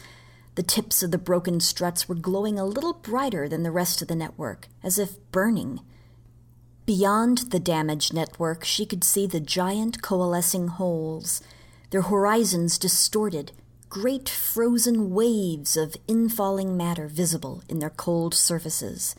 The 0.60 0.66
tips 0.66 1.02
of 1.02 1.10
the 1.10 1.16
broken 1.16 1.58
struts 1.60 2.06
were 2.06 2.14
glowing 2.14 2.58
a 2.58 2.66
little 2.66 2.92
brighter 2.92 3.48
than 3.48 3.62
the 3.62 3.70
rest 3.70 4.02
of 4.02 4.08
the 4.08 4.14
network, 4.14 4.68
as 4.82 4.98
if 4.98 5.16
burning. 5.32 5.80
Beyond 6.84 7.50
the 7.50 7.58
damaged 7.58 8.12
network, 8.12 8.62
she 8.62 8.84
could 8.84 9.02
see 9.02 9.26
the 9.26 9.40
giant 9.40 10.02
coalescing 10.02 10.68
holes, 10.68 11.40
their 11.88 12.02
horizons 12.02 12.76
distorted, 12.76 13.52
great 13.88 14.28
frozen 14.28 15.08
waves 15.08 15.78
of 15.78 15.96
infalling 16.06 16.76
matter 16.76 17.08
visible 17.08 17.62
in 17.66 17.78
their 17.78 17.88
cold 17.88 18.34
surfaces. 18.34 19.16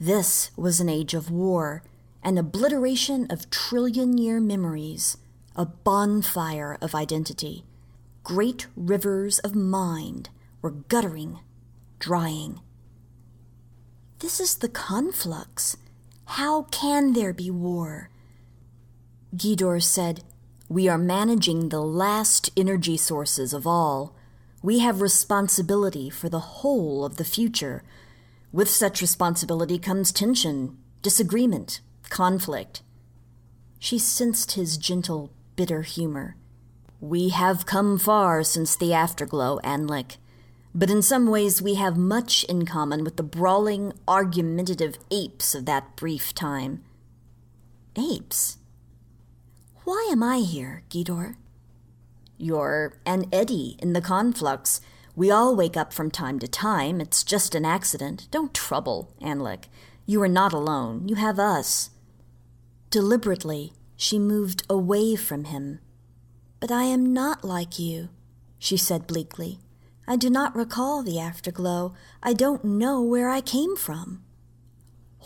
This 0.00 0.52
was 0.56 0.80
an 0.80 0.88
age 0.88 1.12
of 1.12 1.30
war, 1.30 1.82
an 2.22 2.38
obliteration 2.38 3.26
of 3.28 3.50
trillion 3.50 4.16
year 4.16 4.40
memories, 4.40 5.18
a 5.54 5.66
bonfire 5.66 6.78
of 6.80 6.94
identity. 6.94 7.66
Great 8.22 8.66
rivers 8.76 9.38
of 9.40 9.54
mind 9.54 10.30
were 10.62 10.70
guttering, 10.70 11.40
drying. 11.98 12.60
This 14.18 14.40
is 14.40 14.56
the 14.56 14.68
conflux. 14.68 15.76
How 16.26 16.62
can 16.64 17.14
there 17.14 17.32
be 17.32 17.50
war? 17.50 18.10
Gidor 19.34 19.82
said, 19.82 20.22
We 20.68 20.88
are 20.88 20.98
managing 20.98 21.68
the 21.68 21.80
last 21.80 22.50
energy 22.56 22.96
sources 22.96 23.52
of 23.52 23.66
all. 23.66 24.14
We 24.62 24.80
have 24.80 25.00
responsibility 25.00 26.10
for 26.10 26.28
the 26.28 26.40
whole 26.60 27.04
of 27.04 27.16
the 27.16 27.24
future 27.24 27.82
with 28.52 28.68
such 28.68 29.00
responsibility 29.00 29.78
comes 29.78 30.10
tension, 30.10 30.76
disagreement, 31.02 31.80
conflict. 32.08 32.82
She 33.78 33.98
sensed 33.98 34.52
his 34.52 34.76
gentle, 34.76 35.30
bitter 35.56 35.82
humor. 35.82 36.36
We 37.00 37.30
have 37.30 37.66
come 37.66 37.98
far 37.98 38.42
since 38.42 38.76
the 38.76 38.92
afterglow, 38.92 39.58
Anlic, 39.64 40.18
but 40.74 40.90
in 40.90 41.02
some 41.02 41.26
ways 41.26 41.62
we 41.62 41.74
have 41.74 41.96
much 41.96 42.44
in 42.44 42.66
common 42.66 43.04
with 43.04 43.16
the 43.16 43.22
brawling, 43.22 43.92
argumentative 44.06 44.98
apes 45.10 45.54
of 45.54 45.64
that 45.66 45.96
brief 45.96 46.34
time. 46.34 46.84
Apes? 47.96 48.58
Why 49.84 50.08
am 50.12 50.22
I 50.22 50.38
here, 50.38 50.82
Gidor? 50.90 51.36
You're 52.36 52.98
an 53.06 53.24
eddy 53.32 53.76
in 53.80 53.94
the 53.94 54.00
conflux 54.00 54.80
we 55.16 55.30
all 55.30 55.56
wake 55.56 55.76
up 55.76 55.92
from 55.92 56.10
time 56.10 56.38
to 56.38 56.48
time. 56.48 57.00
It's 57.00 57.24
just 57.24 57.54
an 57.54 57.64
accident. 57.64 58.28
Don't 58.30 58.54
trouble, 58.54 59.12
Anlic. 59.20 59.64
You 60.06 60.22
are 60.22 60.28
not 60.28 60.52
alone. 60.52 61.08
You 61.08 61.16
have 61.16 61.38
us. 61.38 61.90
Deliberately, 62.90 63.72
she 63.96 64.18
moved 64.18 64.62
away 64.70 65.16
from 65.16 65.44
him. 65.44 65.80
But 66.60 66.70
I 66.70 66.84
am 66.84 67.12
not 67.12 67.42
like 67.42 67.78
you, 67.78 68.10
she 68.58 68.76
said 68.76 69.06
bleakly. 69.06 69.58
I 70.06 70.16
do 70.16 70.28
not 70.28 70.54
recall 70.54 71.02
the 71.02 71.18
afterglow. 71.18 71.94
I 72.22 72.34
don't 72.34 72.64
know 72.64 73.00
where 73.00 73.30
I 73.30 73.40
came 73.40 73.76
from. 73.76 74.22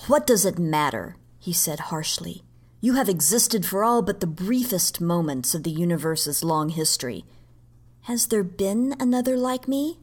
What 0.06 0.26
does 0.26 0.44
it 0.44 0.58
matter? 0.58 1.16
he 1.38 1.52
said 1.52 1.80
harshly. 1.90 2.42
You 2.80 2.94
have 2.94 3.08
existed 3.08 3.64
for 3.64 3.82
all 3.82 4.02
but 4.02 4.20
the 4.20 4.26
briefest 4.26 5.00
moments 5.00 5.54
of 5.54 5.62
the 5.62 5.70
universe's 5.70 6.44
long 6.44 6.68
history. 6.68 7.24
Has 8.02 8.26
there 8.26 8.44
been 8.44 8.94
another 9.00 9.36
like 9.36 9.66
me? 9.66 9.98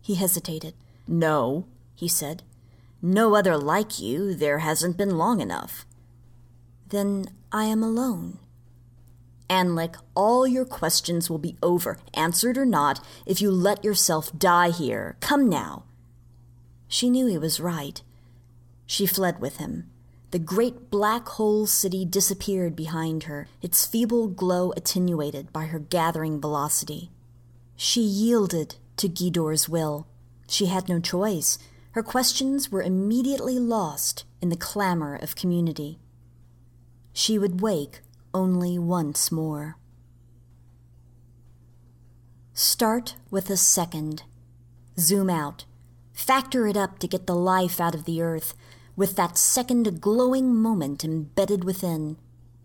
He 0.00 0.14
hesitated. 0.14 0.74
No, 1.06 1.66
he 1.94 2.08
said. 2.08 2.42
No 3.00 3.34
other 3.34 3.56
like 3.56 3.98
you. 3.98 4.34
There 4.34 4.58
hasn't 4.58 4.98
been 4.98 5.16
long 5.16 5.40
enough. 5.40 5.86
Then 6.88 7.26
I 7.50 7.64
am 7.64 7.82
alone. 7.82 8.38
Anlic, 9.48 9.96
all 10.14 10.46
your 10.46 10.64
questions 10.64 11.30
will 11.30 11.38
be 11.38 11.56
over, 11.62 11.98
answered 12.14 12.58
or 12.58 12.66
not, 12.66 13.04
if 13.24 13.40
you 13.40 13.50
let 13.50 13.84
yourself 13.84 14.36
die 14.36 14.70
here. 14.70 15.16
Come 15.20 15.48
now. 15.48 15.84
She 16.86 17.08
knew 17.08 17.26
he 17.26 17.38
was 17.38 17.60
right. 17.60 18.02
She 18.86 19.06
fled 19.06 19.40
with 19.40 19.56
him. 19.56 19.90
The 20.30 20.38
great 20.38 20.90
black 20.90 21.26
hole 21.26 21.66
city 21.66 22.04
disappeared 22.04 22.76
behind 22.76 23.24
her, 23.24 23.48
its 23.62 23.86
feeble 23.86 24.28
glow 24.28 24.72
attenuated 24.76 25.52
by 25.52 25.66
her 25.66 25.78
gathering 25.78 26.40
velocity. 26.40 27.10
She 27.76 28.02
yielded 28.02 28.76
to 28.98 29.08
Gidor's 29.08 29.68
will. 29.68 30.06
She 30.48 30.66
had 30.66 30.88
no 30.88 31.00
choice. 31.00 31.58
Her 31.92 32.02
questions 32.02 32.70
were 32.70 32.82
immediately 32.82 33.58
lost 33.58 34.24
in 34.42 34.50
the 34.50 34.56
clamor 34.56 35.16
of 35.16 35.36
community. 35.36 35.98
She 37.14 37.38
would 37.38 37.62
wake 37.62 38.00
only 38.34 38.78
once 38.78 39.32
more. 39.32 39.76
Start 42.52 43.16
with 43.30 43.50
a 43.50 43.56
second. 43.56 44.24
Zoom 44.98 45.30
out. 45.30 45.64
Factor 46.12 46.66
it 46.66 46.76
up 46.76 46.98
to 46.98 47.06
get 47.06 47.26
the 47.26 47.34
life 47.34 47.80
out 47.80 47.94
of 47.94 48.04
the 48.04 48.20
earth 48.20 48.54
with 48.96 49.14
that 49.14 49.38
second 49.38 50.00
glowing 50.00 50.52
moment 50.52 51.04
embedded 51.04 51.62
within. 51.62 52.16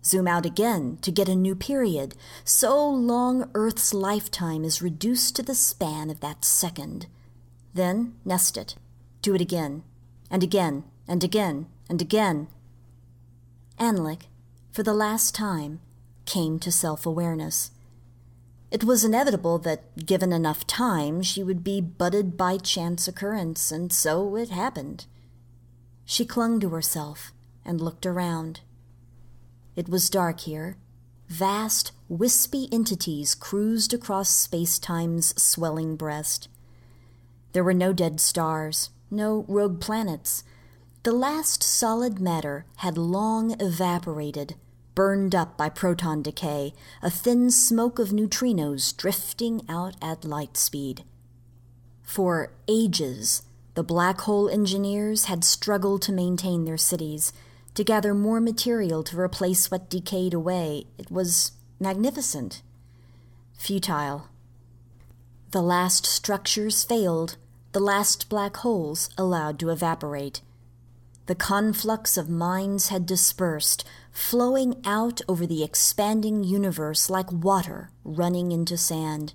Zoom 0.04 0.28
out 0.28 0.46
again 0.48 0.98
to 1.02 1.12
get 1.12 1.30
a 1.30 1.36
new 1.36 1.56
period. 1.56 2.16
So 2.44 2.90
long 2.90 3.52
Earth's 3.54 3.94
lifetime 3.94 4.66
is 4.66 4.82
reduced 4.82 5.36
to 5.36 5.44
the 5.44 5.54
span 5.54 6.10
of 6.10 6.22
that 6.22 6.44
second. 6.44 7.06
Then 7.74 8.16
nest 8.26 8.58
it. 8.58 8.76
Do 9.22 9.36
it 9.36 9.42
again, 9.42 9.84
and 10.30 10.42
again, 10.42 10.84
and 11.08 11.24
again, 11.24 11.68
and 11.88 12.02
again. 12.02 12.48
Anlic, 13.80 14.24
for 14.74 14.82
the 14.82 14.94
last 14.94 15.36
time, 15.36 15.80
came 16.26 16.58
to 16.58 16.72
self 16.72 17.06
awareness. 17.06 17.70
It 18.72 18.84
was 18.84 19.06
inevitable 19.06 19.60
that, 19.60 20.04
given 20.04 20.34
enough 20.34 20.66
time, 20.66 21.22
she 21.22 21.44
would 21.44 21.64
be 21.64 21.80
budded 21.80 22.36
by 22.36 22.58
chance 22.58 23.08
occurrence, 23.08 23.72
and 23.72 23.94
so 23.94 24.36
it 24.36 24.50
happened. 24.50 25.06
She 26.06 26.26
clung 26.26 26.60
to 26.60 26.70
herself 26.70 27.32
and 27.64 27.80
looked 27.80 28.08
around. 28.08 28.62
It 29.76 29.88
was 29.88 30.10
dark 30.10 30.40
here. 30.40 30.78
Vast, 31.28 31.92
wispy 32.10 32.68
entities 32.72 33.36
cruised 33.36 33.94
across 33.94 34.30
space 34.30 34.80
time's 34.80 35.40
swelling 35.42 35.96
breast. 35.96 36.48
There 37.52 37.64
were 37.64 37.76
no 37.76 37.94
dead 37.94 38.20
stars, 38.20 38.90
no 39.12 39.46
rogue 39.48 39.80
planets. 39.80 40.44
The 41.04 41.12
last 41.12 41.62
solid 41.62 42.20
matter 42.20 42.66
had 42.78 42.98
long 42.98 43.56
evaporated, 43.62 44.56
burned 44.96 45.34
up 45.34 45.58
by 45.58 45.70
proton 45.70 46.22
decay, 46.22 46.74
a 47.02 47.10
thin 47.10 47.50
smoke 47.50 48.00
of 48.00 48.10
neutrinos 48.10 48.96
drifting 48.96 49.62
out 49.68 49.96
at 50.02 50.26
light 50.26 50.58
speed. 50.58 51.04
For 52.02 52.52
ages, 52.68 53.44
the 53.76 53.84
black 53.84 54.22
hole 54.22 54.50
engineers 54.50 55.26
had 55.26 55.44
struggled 55.44 56.02
to 56.04 56.12
maintain 56.12 56.66
their 56.66 56.78
cities, 56.78 57.34
to 57.74 57.84
gather 57.84 58.14
more 58.14 58.40
material 58.40 59.04
to 59.04 59.20
replace 59.20 59.72
what 59.72 59.90
decayed 59.90 60.34
away. 60.34 60.86
It 60.98 61.10
was 61.10 61.54
magnificent. 61.80 62.62
Futile. 63.58 64.28
The 65.52 65.62
last 65.62 66.06
structures 66.06 66.84
failed, 66.84 67.38
the 67.72 67.80
last 67.80 68.30
black 68.30 68.58
holes 68.58 69.10
allowed 69.18 69.58
to 69.60 69.70
evaporate. 69.70 70.42
The 71.26 71.36
conflux 71.36 72.18
of 72.18 72.30
minds 72.30 72.90
had 72.90 73.06
dispersed, 73.06 73.86
flowing 74.12 74.82
out 74.84 75.22
over 75.30 75.46
the 75.46 75.64
expanding 75.64 76.44
universe 76.44 77.10
like 77.10 77.32
water 77.32 77.92
running 78.04 78.52
into 78.52 78.76
sand. 78.76 79.34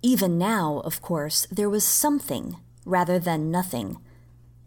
Even 0.00 0.38
now, 0.38 0.80
of 0.84 1.02
course, 1.02 1.46
there 1.50 1.68
was 1.68 1.84
something 1.84 2.56
rather 2.86 3.18
than 3.18 3.50
nothing. 3.50 3.98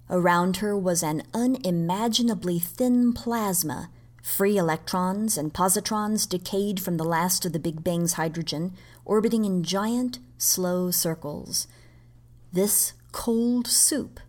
Around 0.07 0.57
her 0.57 0.77
was 0.77 1.01
an 1.01 1.23
unimaginably 1.33 2.59
thin 2.59 3.11
plasma. 3.13 3.89
Free 4.21 4.57
electrons 4.57 5.37
and 5.37 5.53
positrons 5.53 6.29
decayed 6.29 6.79
from 6.79 6.97
the 6.97 7.03
last 7.03 7.43
of 7.45 7.53
the 7.53 7.59
Big 7.59 7.83
Bang's 7.83 8.13
hydrogen, 8.13 8.73
orbiting 9.03 9.45
in 9.45 9.63
giant, 9.63 10.19
slow 10.37 10.91
circles. 10.91 11.67
This 12.51 12.93
cold 13.11 13.65
soup 13.65 14.19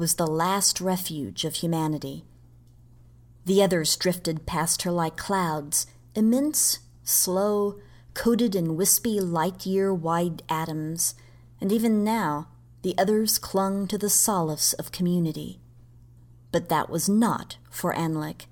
was 0.00 0.14
the 0.14 0.26
last 0.26 0.80
refuge 0.80 1.44
of 1.44 1.56
humanity. 1.56 2.24
The 3.44 3.62
others 3.62 3.96
drifted 3.96 4.46
past 4.46 4.82
her 4.82 4.90
like 4.90 5.18
clouds, 5.18 5.86
immense, 6.14 6.78
slow, 7.04 7.78
coated 8.14 8.54
in 8.56 8.76
wispy 8.76 9.20
light 9.20 9.66
year 9.66 9.92
wide 9.92 10.42
atoms, 10.48 11.14
and 11.60 11.70
even 11.70 12.02
now 12.02 12.48
the 12.80 12.96
others 12.96 13.38
clung 13.38 13.86
to 13.88 13.98
the 13.98 14.08
solace 14.08 14.72
of 14.72 14.90
community. 14.90 15.60
But 16.50 16.70
that 16.70 16.88
was 16.88 17.06
not 17.06 17.58
for 17.68 17.94
Anlic. 17.94 18.46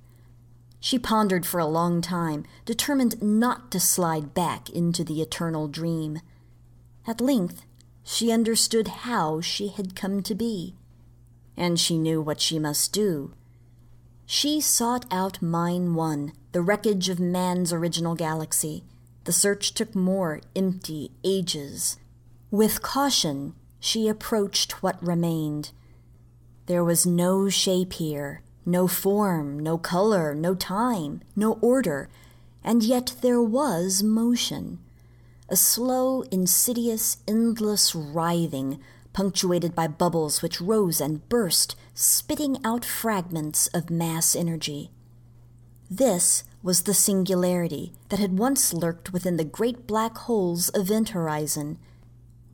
She 0.81 0.99
pondered 0.99 1.47
for 1.47 1.59
a 1.59 1.67
long 1.67 2.03
time, 2.03 2.45
determined 2.67 3.23
not 3.23 3.71
to 3.71 3.81
slide 3.81 4.35
back 4.35 4.69
into 4.69 5.03
the 5.03 5.23
eternal 5.23 5.67
dream. 5.67 6.21
At 7.07 7.23
length, 7.23 7.63
she 8.05 8.31
understood 8.31 8.89
how 8.89 9.41
she 9.41 9.69
had 9.69 9.97
come 9.97 10.23
to 10.25 10.35
be, 10.35 10.75
and 11.59 11.79
she 11.79 11.99
knew 11.99 12.23
what 12.23 12.41
she 12.41 12.59
must 12.59 12.93
do. 12.93 13.33
She 14.25 14.61
sought 14.61 15.05
out 15.11 15.43
Mine 15.43 15.95
One, 15.95 16.33
the 16.53 16.63
wreckage 16.63 17.09
of 17.09 17.19
man's 17.19 17.73
original 17.73 18.15
galaxy. 18.15 18.85
The 19.25 19.33
search 19.33 19.75
took 19.75 19.95
more 19.95 20.41
empty 20.55 21.11
ages. 21.25 21.99
With 22.51 22.81
caution, 22.81 23.55
she 23.81 24.09
approached 24.09 24.83
what 24.83 25.05
remained. 25.05 25.73
There 26.67 26.85
was 26.85 27.05
no 27.05 27.49
shape 27.49 27.95
here, 27.95 28.43
no 28.65 28.87
form, 28.87 29.59
no 29.59 29.79
color, 29.79 30.35
no 30.35 30.55
time, 30.55 31.23
no 31.35 31.55
order, 31.61 32.09
and 32.63 32.83
yet 32.83 33.17
there 33.21 33.43
was 33.43 34.03
motion. 34.03 34.79
A 35.49 35.57
slow, 35.57 36.23
insidious, 36.31 37.17
endless 37.27 37.95
writhing, 37.95 38.79
punctuated 39.19 39.75
by 39.75 39.89
bubbles 39.89 40.43
which 40.43 40.61
rose 40.61 41.01
and 41.01 41.29
burst, 41.29 41.75
spitting 41.93 42.57
out 42.65 42.85
fragments 42.85 43.67
of 43.75 43.91
mass 43.91 44.37
energy. 44.37 44.93
This 45.91 46.45
was 46.63 46.85
the 46.85 46.95
singularity 46.95 47.93
that 48.11 48.21
had 48.21 48.39
once 48.39 48.73
lurked 48.73 49.13
within 49.13 49.37
the 49.37 49.43
great 49.43 49.89
black 49.89 50.17
hole's 50.19 50.71
event 50.73 51.09
horizon. 51.09 51.79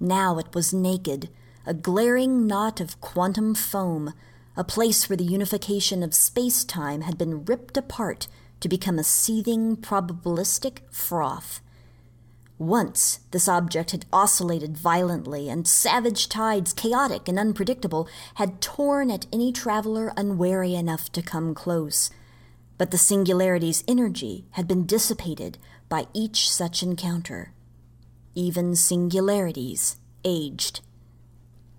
Now 0.01 0.39
it 0.39 0.55
was 0.55 0.73
naked, 0.73 1.29
a 1.67 1.75
glaring 1.75 2.47
knot 2.47 2.81
of 2.81 2.99
quantum 2.99 3.55
foam, 3.55 4.15
a 4.57 4.65
place 4.65 5.07
where 5.07 5.19
the 5.19 5.23
unification 5.23 6.03
of 6.03 6.15
space 6.15 6.65
time 6.65 7.03
had 7.03 7.19
been 7.19 7.45
ripped 7.45 7.77
apart 7.77 8.27
to 8.61 8.71
become 8.71 8.99
a 8.99 9.05
seething 9.05 9.77
probabilistic 9.77 10.79
froth. 10.91 11.61
Once 12.59 13.21
this 13.33 13.49
object 13.49 13.91
had 13.91 14.07
oscillated 14.13 14.77
violently, 14.77 15.49
and 15.49 15.67
savage 15.67 16.29
tides, 16.29 16.73
chaotic 16.73 17.29
and 17.29 17.39
unpredictable, 17.39 18.09
had 18.37 18.61
torn 18.61 19.11
at 19.11 19.27
any 19.33 19.53
traveler 19.53 20.13
unwary 20.17 20.75
enough 20.75 21.11
to 21.11 21.21
come 21.21 21.55
close. 21.55 22.11
But 22.79 22.91
the 22.91 22.99
singularity's 22.99 23.83
energy 23.89 24.47
had 24.53 24.69
been 24.69 24.87
dissipated 24.87 25.59
by 25.89 26.07
each 26.13 26.51
such 26.51 26.83
encounter. 26.83 27.53
Even 28.35 28.77
singularities 28.77 29.97
aged. 30.25 30.81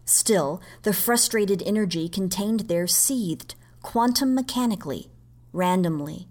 Still, 0.06 0.62
the 0.84 0.94
frustrated 0.94 1.64
energy 1.66 2.08
contained 2.08 2.62
there 2.62 2.88
seethed, 2.88 3.56
quantum 3.82 4.36
mechanically, 4.36 5.10
randomly, 5.52 6.28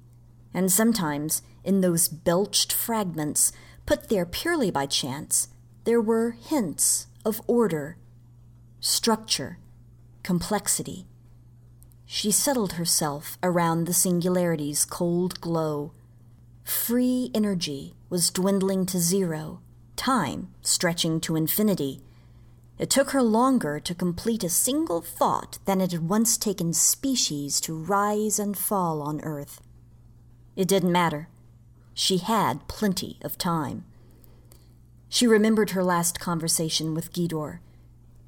and 0.53 0.71
sometimes, 0.71 1.43
in 1.65 1.81
those 1.81 2.09
belched 2.09 2.73
fragments, 2.73 3.51
put 3.87 4.09
there 4.09 4.27
purely 4.27 4.71
by 4.71 4.87
chance, 4.87 5.49
there 5.85 6.01
were 6.01 6.33
hints 6.33 7.07
of 7.25 7.41
order, 7.47 7.97
structure, 8.81 9.59
complexity. 10.23 11.07
She 12.07 12.31
settled 12.31 12.75
herself 12.75 13.39
around 13.43 13.85
the 13.87 13.95
singularity's 13.95 14.85
cold 14.85 15.41
glow. 15.41 15.93
Free 16.65 17.31
energy 17.35 17.95
was 18.09 18.31
dwindling 18.31 18.87
to 18.87 18.99
zero, 18.99 19.61
time 19.97 20.49
stretching 20.63 21.21
to 21.21 21.37
infinity. 21.37 22.01
It 22.79 22.91
took 22.91 23.11
her 23.11 23.23
longer 23.23 23.79
to 23.81 23.95
complete 23.95 24.43
a 24.43 24.49
single 24.49 25.01
thought 25.01 25.59
than 25.65 25.81
it 25.81 25.93
had 25.93 26.09
once 26.09 26.37
taken 26.37 26.73
species 26.73 27.61
to 27.61 27.77
rise 27.77 28.39
and 28.39 28.57
fall 28.57 29.01
on 29.01 29.21
Earth. 29.23 29.61
It 30.57 30.69
didn't 30.69 30.93
matter. 30.93 31.29
She 31.95 32.19
had 32.19 32.67
plenty 32.69 33.19
of 33.23 33.39
time. 33.39 33.85
She 35.09 35.27
remembered 35.27 35.71
her 35.71 35.85
last 35.85 36.19
conversation 36.19 36.93
with 36.93 37.13
Gidor. 37.13 37.61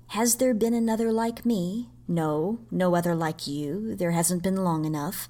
Has 0.09 0.37
there 0.37 0.55
been 0.55 0.72
another 0.72 1.11
like 1.11 1.44
me? 1.44 1.88
No, 2.07 2.61
no 2.70 2.94
other 2.94 3.14
like 3.14 3.48
you. 3.48 3.96
There 3.96 4.12
hasn't 4.12 4.44
been 4.44 4.62
long 4.62 4.85
enough. 4.85 5.29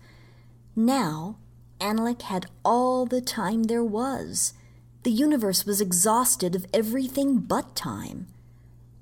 Now, 0.77 1.38
Anlic 1.81 2.22
had 2.22 2.46
all 2.62 3.07
the 3.07 3.22
time 3.22 3.64
there 3.64 3.85
was. 3.85 4.53
The 5.03 5.11
universe 5.11 5.64
was 5.64 5.81
exhausted 5.81 6.55
of 6.55 6.66
everything 6.75 7.38
but 7.38 7.75
time. 7.75 8.27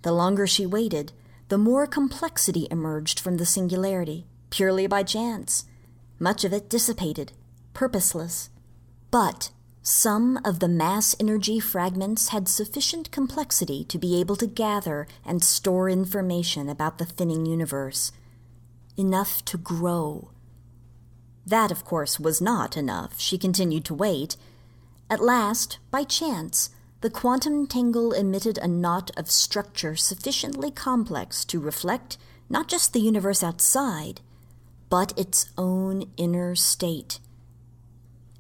The 0.03 0.13
longer 0.13 0.47
she 0.47 0.67
waited, 0.67 1.13
the 1.49 1.59
more 1.59 1.87
complexity 1.87 2.69
emerged 2.71 3.19
from 3.19 3.39
the 3.39 3.47
singularity, 3.47 4.27
purely 4.51 4.87
by 4.87 5.03
chance. 5.03 5.65
Much 6.21 6.45
of 6.45 6.53
it 6.53 6.69
dissipated, 6.69 7.33
purposeless. 7.73 8.51
But 9.15 9.53
some 9.81 10.41
of 10.45 10.59
the 10.59 10.67
mass 10.67 11.15
energy 11.21 11.61
fragments 11.61 12.31
had 12.31 12.49
sufficient 12.49 13.13
complexity 13.13 13.85
to 13.85 13.97
be 13.97 14.19
able 14.19 14.35
to 14.35 14.49
gather 14.49 15.07
and 15.25 15.41
store 15.41 15.89
information 15.89 16.69
about 16.69 16.99
the 16.99 17.05
thinning 17.05 17.47
universe. 17.47 18.11
Enough 18.97 19.45
to 19.45 19.57
grow. 19.57 20.33
That, 21.47 21.71
of 21.71 21.85
course, 21.85 22.19
was 22.19 22.41
not 22.41 22.77
enough. 22.77 23.21
She 23.21 23.39
continued 23.39 23.85
to 23.85 23.95
wait. 23.95 24.37
At 25.09 25.23
last, 25.23 25.79
by 25.93 26.03
chance, 26.03 26.71
the 27.01 27.09
quantum 27.09 27.69
tangle 27.69 28.11
emitted 28.11 28.59
a 28.59 28.67
knot 28.67 29.13
of 29.17 29.31
structure 29.31 29.95
sufficiently 29.95 30.73
complex 30.73 31.45
to 31.45 31.61
reflect 31.61 32.19
not 32.51 32.67
just 32.67 32.93
the 32.93 33.01
universe 33.01 33.45
outside, 33.45 34.23
but 34.91 35.17
its 35.17 35.51
own 35.57 36.11
inner 36.17 36.57
state. 36.57 37.21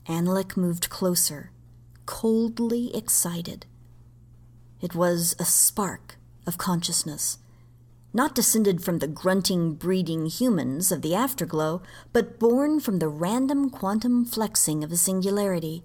Anlic 0.06 0.54
moved 0.54 0.90
closer, 0.90 1.50
coldly 2.04 2.94
excited. 2.94 3.64
It 4.82 4.94
was 4.94 5.34
a 5.38 5.46
spark 5.46 6.16
of 6.46 6.58
consciousness, 6.58 7.38
not 8.12 8.34
descended 8.34 8.82
from 8.84 8.98
the 8.98 9.08
grunting, 9.08 9.74
breeding 9.74 10.26
humans 10.26 10.92
of 10.92 11.00
the 11.00 11.14
afterglow, 11.14 11.80
but 12.12 12.38
born 12.38 12.80
from 12.80 12.98
the 12.98 13.08
random 13.08 13.70
quantum 13.70 14.26
flexing 14.26 14.84
of 14.84 14.92
a 14.92 14.96
singularity, 14.98 15.84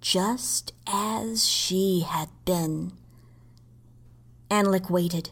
just 0.00 0.72
as 0.86 1.46
she 1.46 2.00
had 2.00 2.30
been. 2.46 2.92
Anlic 4.50 4.88
waited, 4.88 5.30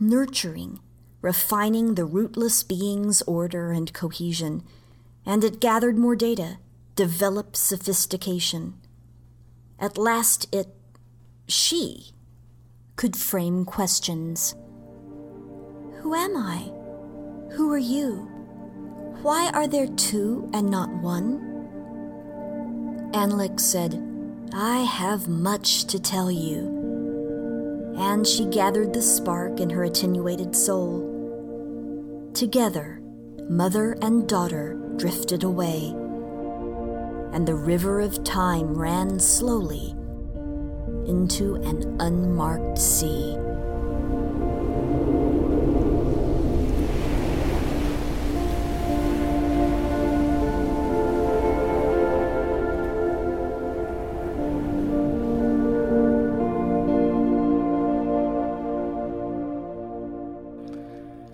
nurturing, 0.00 0.80
refining 1.20 1.96
the 1.96 2.06
rootless 2.06 2.62
being's 2.62 3.20
order 3.22 3.72
and 3.72 3.92
cohesion, 3.92 4.62
and 5.26 5.44
it 5.44 5.60
gathered 5.60 5.98
more 5.98 6.16
data 6.16 6.56
develop 6.94 7.56
sophistication. 7.56 8.74
At 9.78 9.96
last, 9.96 10.46
it, 10.54 10.68
she, 11.48 12.12
could 12.96 13.16
frame 13.16 13.64
questions. 13.64 14.54
Who 16.00 16.14
am 16.14 16.36
I? 16.36 16.70
Who 17.54 17.72
are 17.72 17.78
you? 17.78 18.28
Why 19.22 19.50
are 19.54 19.66
there 19.66 19.86
two 19.86 20.50
and 20.52 20.70
not 20.70 20.90
one? 20.90 21.48
Anlic 23.12 23.60
said, 23.60 24.02
I 24.52 24.78
have 24.80 25.28
much 25.28 25.84
to 25.86 25.98
tell 25.98 26.30
you. 26.30 27.94
And 27.96 28.26
she 28.26 28.46
gathered 28.46 28.92
the 28.92 29.02
spark 29.02 29.60
in 29.60 29.70
her 29.70 29.84
attenuated 29.84 30.56
soul. 30.56 31.08
Together, 32.34 33.00
mother 33.48 33.96
and 34.02 34.28
daughter 34.28 34.78
drifted 34.96 35.42
away 35.42 35.94
and 37.32 37.48
the 37.48 37.54
river 37.54 38.00
of 38.00 38.22
time 38.24 38.74
ran 38.74 39.18
slowly 39.18 39.94
into 41.06 41.56
an 41.56 41.96
unmarked 42.00 42.78
sea. 42.78 43.36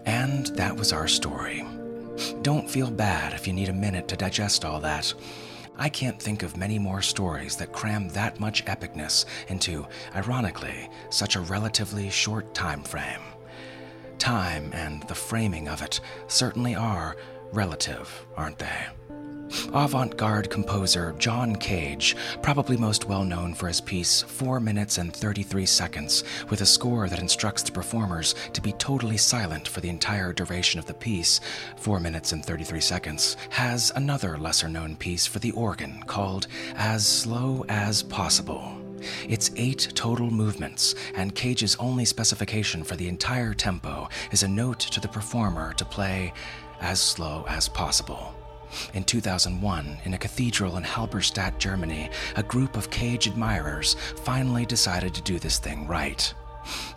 And 0.06 0.46
that 0.56 0.76
was 0.76 0.92
our 0.92 1.08
story. 1.08 1.64
Don't 2.42 2.70
feel 2.70 2.90
bad 2.90 3.34
if 3.34 3.46
you 3.46 3.52
need 3.52 3.68
a 3.68 3.72
minute 3.72 4.08
to 4.08 4.16
digest 4.16 4.64
all 4.64 4.80
that. 4.80 5.12
I 5.78 5.88
can't 5.88 6.20
think 6.20 6.42
of 6.42 6.56
many 6.56 6.78
more 6.78 7.00
stories 7.00 7.56
that 7.56 7.72
cram 7.72 8.08
that 8.08 8.40
much 8.40 8.64
epicness 8.64 9.26
into, 9.46 9.86
ironically, 10.14 10.90
such 11.08 11.36
a 11.36 11.40
relatively 11.40 12.10
short 12.10 12.52
time 12.52 12.82
frame. 12.82 13.22
Time 14.18 14.70
and 14.72 15.04
the 15.04 15.14
framing 15.14 15.68
of 15.68 15.80
it 15.80 16.00
certainly 16.26 16.74
are 16.74 17.16
relative, 17.52 18.26
aren't 18.36 18.58
they? 18.58 18.86
Avant 19.72 20.16
garde 20.16 20.50
composer 20.50 21.14
John 21.18 21.56
Cage, 21.56 22.16
probably 22.42 22.76
most 22.76 23.06
well 23.06 23.24
known 23.24 23.54
for 23.54 23.68
his 23.68 23.80
piece 23.80 24.22
4 24.22 24.60
minutes 24.60 24.98
and 24.98 25.14
33 25.14 25.66
seconds, 25.66 26.24
with 26.48 26.60
a 26.60 26.66
score 26.66 27.08
that 27.08 27.20
instructs 27.20 27.62
the 27.62 27.72
performers 27.72 28.34
to 28.52 28.60
be 28.60 28.72
totally 28.72 29.16
silent 29.16 29.68
for 29.68 29.80
the 29.80 29.88
entire 29.88 30.32
duration 30.32 30.78
of 30.78 30.86
the 30.86 30.94
piece, 30.94 31.40
4 31.76 32.00
minutes 32.00 32.32
and 32.32 32.44
33 32.44 32.80
seconds, 32.80 33.36
has 33.50 33.92
another 33.94 34.38
lesser 34.38 34.68
known 34.68 34.96
piece 34.96 35.26
for 35.26 35.38
the 35.38 35.52
organ 35.52 36.02
called 36.06 36.46
As 36.76 37.06
Slow 37.06 37.64
as 37.68 38.02
Possible. 38.02 38.78
It's 39.28 39.50
eight 39.56 39.92
total 39.94 40.30
movements, 40.30 40.94
and 41.14 41.34
Cage's 41.34 41.76
only 41.76 42.04
specification 42.04 42.82
for 42.82 42.96
the 42.96 43.08
entire 43.08 43.54
tempo 43.54 44.08
is 44.32 44.42
a 44.42 44.48
note 44.48 44.80
to 44.80 45.00
the 45.00 45.08
performer 45.08 45.72
to 45.74 45.84
play 45.84 46.32
as 46.80 47.00
slow 47.00 47.44
as 47.48 47.68
possible. 47.68 48.37
In 48.94 49.04
2001, 49.04 49.98
in 50.04 50.14
a 50.14 50.18
cathedral 50.18 50.76
in 50.76 50.84
Halberstadt, 50.84 51.58
Germany, 51.58 52.10
a 52.36 52.42
group 52.42 52.76
of 52.76 52.90
Cage 52.90 53.26
admirers 53.26 53.94
finally 54.24 54.66
decided 54.66 55.14
to 55.14 55.22
do 55.22 55.38
this 55.38 55.58
thing 55.58 55.86
right. 55.86 56.32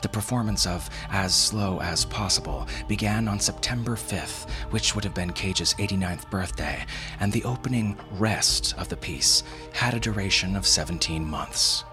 The 0.01 0.09
performance 0.09 0.65
of 0.65 0.89
As 1.09 1.33
Slow 1.33 1.79
as 1.79 2.05
Possible 2.05 2.67
began 2.87 3.27
on 3.27 3.39
September 3.39 3.95
5th, 3.95 4.49
which 4.71 4.95
would 4.95 5.03
have 5.03 5.13
been 5.13 5.31
Cage's 5.31 5.73
89th 5.75 6.29
birthday, 6.29 6.85
and 7.19 7.31
the 7.31 7.43
opening 7.43 7.97
rest 8.13 8.75
of 8.77 8.89
the 8.89 8.97
piece 8.97 9.43
had 9.73 9.93
a 9.93 9.99
duration 9.99 10.55
of 10.55 10.65
17 10.65 11.25
months. 11.25 11.85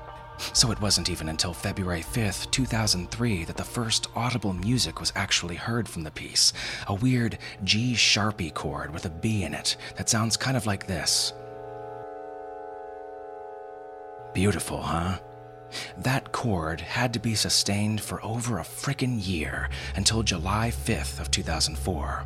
So 0.53 0.71
it 0.71 0.81
wasn't 0.81 1.11
even 1.11 1.29
until 1.29 1.53
February 1.53 2.03
5th, 2.03 2.51
2003, 2.51 3.45
that 3.45 3.57
the 3.57 3.65
first 3.65 4.09
audible 4.15 4.53
music 4.53 5.01
was 5.01 5.13
actually 5.17 5.57
heard 5.57 5.89
from 5.89 6.03
the 6.03 6.11
piece 6.11 6.53
a 6.87 6.95
weird 6.95 7.39
G 7.65 7.95
sharpie 7.95 8.55
chord 8.55 8.93
with 8.93 9.05
a 9.05 9.11
B 9.11 9.43
in 9.43 9.55
it 9.55 9.77
that 9.97 10.09
sounds 10.09 10.37
kind 10.37 10.57
of 10.57 10.67
like 10.67 10.87
this. 10.87 11.33
Beautiful, 14.35 14.83
huh? 14.83 15.19
That 15.99 16.33
chord 16.33 16.81
had 16.81 17.13
to 17.15 17.19
be 17.19 17.35
sustained 17.35 18.01
for 18.01 18.25
over 18.25 18.59
a 18.59 18.63
frickin' 18.63 19.19
year 19.27 19.69
until 19.97 20.23
July 20.23 20.71
5th 20.71 21.21
of 21.21 21.31
2004. 21.31 22.25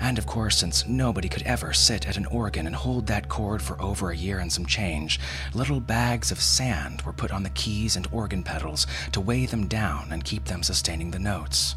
And 0.00 0.16
of 0.16 0.26
course, 0.26 0.56
since 0.56 0.88
nobody 0.88 1.28
could 1.28 1.42
ever 1.42 1.74
sit 1.74 2.08
at 2.08 2.16
an 2.16 2.26
organ 2.26 2.66
and 2.66 2.74
hold 2.74 3.06
that 3.06 3.28
chord 3.28 3.60
for 3.60 3.80
over 3.80 4.10
a 4.10 4.16
year 4.16 4.38
and 4.38 4.50
some 4.50 4.64
change, 4.64 5.20
little 5.52 5.78
bags 5.78 6.32
of 6.32 6.40
sand 6.40 7.02
were 7.02 7.12
put 7.12 7.30
on 7.30 7.42
the 7.42 7.50
keys 7.50 7.96
and 7.96 8.08
organ 8.10 8.42
pedals 8.42 8.86
to 9.12 9.20
weigh 9.20 9.44
them 9.44 9.68
down 9.68 10.08
and 10.10 10.24
keep 10.24 10.46
them 10.46 10.62
sustaining 10.62 11.10
the 11.10 11.18
notes. 11.18 11.76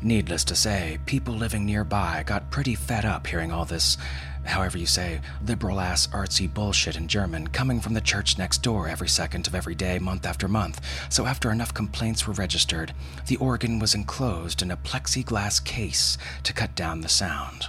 Needless 0.00 0.44
to 0.44 0.54
say, 0.54 0.98
people 1.06 1.34
living 1.34 1.66
nearby 1.66 2.22
got 2.24 2.50
pretty 2.52 2.76
fed 2.76 3.04
up 3.04 3.26
hearing 3.26 3.50
all 3.50 3.64
this 3.64 3.98
however 4.48 4.78
you 4.78 4.86
say, 4.86 5.20
liberal 5.46 5.80
ass 5.80 6.06
artsy 6.08 6.52
bullshit 6.52 6.96
in 6.96 7.08
German 7.08 7.48
coming 7.48 7.80
from 7.80 7.94
the 7.94 8.00
church 8.00 8.38
next 8.38 8.62
door 8.62 8.88
every 8.88 9.08
second 9.08 9.46
of 9.46 9.54
every 9.54 9.74
day, 9.74 9.98
month 9.98 10.26
after 10.26 10.48
month. 10.48 10.80
So 11.08 11.26
after 11.26 11.50
enough 11.50 11.74
complaints 11.74 12.26
were 12.26 12.34
registered, 12.34 12.92
the 13.26 13.36
organ 13.36 13.78
was 13.78 13.94
enclosed 13.94 14.62
in 14.62 14.70
a 14.70 14.76
plexiglass 14.76 15.62
case 15.64 16.18
to 16.44 16.52
cut 16.52 16.74
down 16.74 17.00
the 17.00 17.08
sound. 17.08 17.68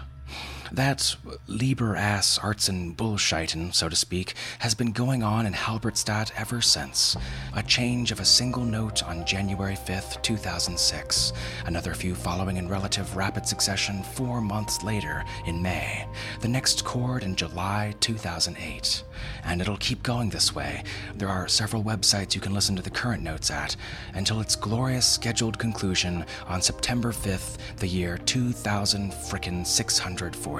That 0.72 1.16
Lieber 1.48 1.96
ass 1.96 2.38
arts 2.38 2.68
and 2.68 2.96
bullshiten, 2.98 3.74
so 3.74 3.88
to 3.88 3.96
speak, 3.96 4.34
has 4.60 4.76
been 4.76 4.92
going 4.92 5.24
on 5.24 5.46
in 5.46 5.54
Halberstadt 5.54 6.32
ever 6.38 6.62
since. 6.62 7.16
A 7.56 7.64
change 7.64 8.12
of 8.12 8.20
a 8.20 8.26
single 8.26 8.66
note 8.66 9.02
on 9.04 9.26
January 9.26 9.76
5th, 9.76 10.22
2006, 10.24 11.32
another 11.66 11.94
few 11.94 12.16
following 12.16 12.58
in 12.58 12.68
relative 12.68 13.16
rapid 13.16 13.46
succession 13.46 14.04
four 14.04 14.42
months 14.42 14.84
later 14.84 15.24
in 15.46 15.62
May, 15.62 16.06
the 16.42 16.50
next 16.50 16.84
chord 16.84 17.24
in 17.24 17.36
July 17.36 17.94
2008. 18.02 19.04
And 19.46 19.62
it'll 19.62 19.78
keep 19.78 20.04
going 20.04 20.30
this 20.30 20.54
way. 20.54 20.84
There 21.16 21.30
are 21.30 21.48
several 21.48 21.84
websites 21.84 22.36
you 22.36 22.42
can 22.42 22.54
listen 22.54 22.76
to 22.76 22.82
the 22.82 22.90
current 22.90 23.24
notes 23.24 23.50
at 23.52 23.76
until 24.16 24.42
its 24.42 24.56
glorious 24.56 25.08
scheduled 25.08 25.58
conclusion 25.58 26.26
on 26.48 26.62
September 26.62 27.14
5th, 27.14 27.58
the 27.78 27.88
year 27.88 28.18
2000 28.18 29.12
frickin' 29.14 29.66
640. 29.66 30.57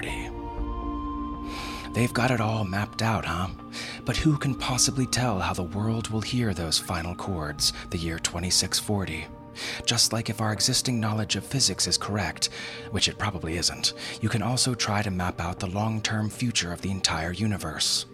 They've 1.94 2.14
got 2.14 2.32
it 2.32 2.40
all 2.40 2.64
mapped 2.64 3.02
out, 3.02 3.26
huh? 3.26 3.48
But 4.06 4.18
who 4.18 4.38
can 4.38 4.54
possibly 4.54 5.08
tell 5.08 5.40
how 5.40 5.54
the 5.54 5.64
world 5.64 6.10
will 6.10 6.22
hear 6.22 6.54
those 6.54 6.78
final 6.78 7.16
chords, 7.16 7.74
the 7.90 7.98
year 7.98 8.20
2640? 8.20 9.26
Just 9.86 10.14
like 10.14 10.30
if 10.30 10.40
our 10.40 10.54
existing 10.54 11.00
knowledge 11.00 11.36
of 11.36 11.46
physics 11.46 11.88
is 11.88 11.98
correct, 11.98 12.50
which 12.92 13.08
it 13.08 13.18
probably 13.18 13.58
isn't, 13.58 13.94
you 14.22 14.30
can 14.30 14.44
also 14.44 14.76
try 14.76 15.02
to 15.02 15.10
map 15.10 15.42
out 15.42 15.60
the 15.60 15.68
long 15.68 16.02
term 16.02 16.30
future 16.30 16.72
of 16.72 16.82
the 16.82 16.92
entire 16.92 17.32
universe. 17.32 18.06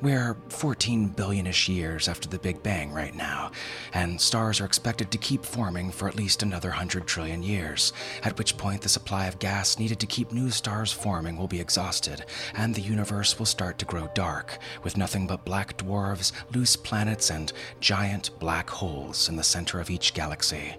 We're 0.00 0.36
14 0.48 1.08
billion 1.08 1.46
ish 1.46 1.68
years 1.68 2.08
after 2.08 2.28
the 2.28 2.38
Big 2.38 2.62
Bang 2.62 2.92
right 2.92 3.14
now, 3.14 3.52
and 3.92 4.20
stars 4.20 4.60
are 4.60 4.64
expected 4.64 5.10
to 5.10 5.18
keep 5.18 5.44
forming 5.44 5.90
for 5.90 6.08
at 6.08 6.16
least 6.16 6.42
another 6.42 6.70
100 6.70 7.06
trillion 7.06 7.42
years, 7.42 7.92
at 8.22 8.38
which 8.38 8.56
point 8.56 8.82
the 8.82 8.88
supply 8.88 9.26
of 9.26 9.38
gas 9.38 9.78
needed 9.78 10.00
to 10.00 10.06
keep 10.06 10.32
new 10.32 10.50
stars 10.50 10.92
forming 10.92 11.36
will 11.36 11.48
be 11.48 11.60
exhausted, 11.60 12.24
and 12.54 12.74
the 12.74 12.80
universe 12.80 13.38
will 13.38 13.46
start 13.46 13.78
to 13.78 13.86
grow 13.86 14.08
dark, 14.14 14.58
with 14.82 14.96
nothing 14.96 15.26
but 15.26 15.44
black 15.44 15.76
dwarfs, 15.76 16.32
loose 16.52 16.76
planets, 16.76 17.30
and 17.30 17.52
giant 17.80 18.30
black 18.38 18.68
holes 18.68 19.28
in 19.28 19.36
the 19.36 19.42
center 19.42 19.80
of 19.80 19.90
each 19.90 20.14
galaxy. 20.14 20.76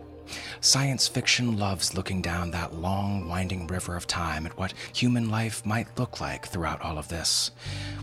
Science 0.62 1.08
fiction 1.08 1.58
loves 1.58 1.94
looking 1.96 2.22
down 2.22 2.52
that 2.52 2.74
long, 2.74 3.28
winding 3.28 3.68
river 3.68 3.96
of 3.96 4.08
time 4.08 4.46
at 4.46 4.58
what 4.58 4.74
human 4.94 5.30
life 5.30 5.66
might 5.66 6.00
look 6.00 6.22
like 6.22 6.48
throughout 6.48 6.82
all 6.82 6.98
of 6.98 7.08
this. 7.08 7.52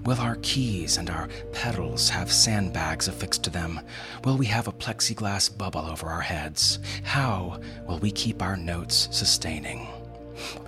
Will 0.04 0.20
our 0.20 0.37
keys 0.42 0.96
and 0.96 1.11
our 1.11 1.28
pedals 1.52 2.09
have 2.11 2.33
sandbags 2.33 3.09
affixed 3.09 3.44
to 3.44 3.50
them? 3.50 3.80
Will 4.24 4.37
we 4.37 4.46
have 4.46 4.68
a 4.68 4.72
plexiglass 4.72 5.56
bubble 5.56 5.87
over 5.87 6.09
our 6.09 6.20
heads? 6.20 6.78
How 7.02 7.61
will 7.87 7.98
we 7.98 8.11
keep 8.11 8.42
our 8.42 8.56
notes 8.56 9.09
sustaining? 9.11 9.88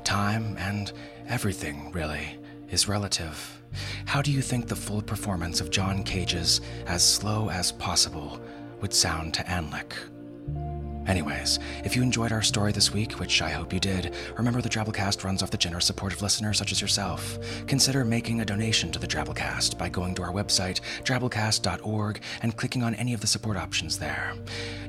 Time 0.04 0.56
and 0.58 0.92
everything, 1.28 1.90
really, 1.92 2.38
is 2.70 2.88
relative. 2.88 3.62
How 4.04 4.20
do 4.20 4.30
you 4.30 4.42
think 4.42 4.68
the 4.68 4.76
full 4.76 5.02
performance 5.02 5.60
of 5.60 5.70
John 5.70 6.02
Cage's 6.02 6.60
As 6.86 7.02
Slow 7.02 7.48
as 7.48 7.72
Possible 7.72 8.40
would 8.80 8.92
sound 8.92 9.34
to 9.34 9.42
Anlic? 9.44 9.92
Anyways, 11.06 11.58
if 11.84 11.96
you 11.96 12.02
enjoyed 12.02 12.30
our 12.30 12.42
story 12.42 12.70
this 12.70 12.92
week, 12.92 13.18
which 13.18 13.42
I 13.42 13.50
hope 13.50 13.72
you 13.72 13.80
did, 13.80 14.14
remember 14.36 14.62
the 14.62 14.68
Drabblecast 14.68 15.24
runs 15.24 15.42
off 15.42 15.50
the 15.50 15.56
generous 15.56 15.84
support 15.84 16.12
of 16.12 16.22
listeners 16.22 16.58
such 16.58 16.70
as 16.70 16.80
yourself. 16.80 17.38
Consider 17.66 18.04
making 18.04 18.40
a 18.40 18.44
donation 18.44 18.92
to 18.92 19.00
the 19.00 19.06
Drabblecast 19.06 19.76
by 19.76 19.88
going 19.88 20.14
to 20.14 20.22
our 20.22 20.32
website, 20.32 20.80
drabblecast.org, 21.02 22.22
and 22.42 22.56
clicking 22.56 22.84
on 22.84 22.94
any 22.94 23.14
of 23.14 23.20
the 23.20 23.26
support 23.26 23.56
options 23.56 23.98
there. 23.98 24.34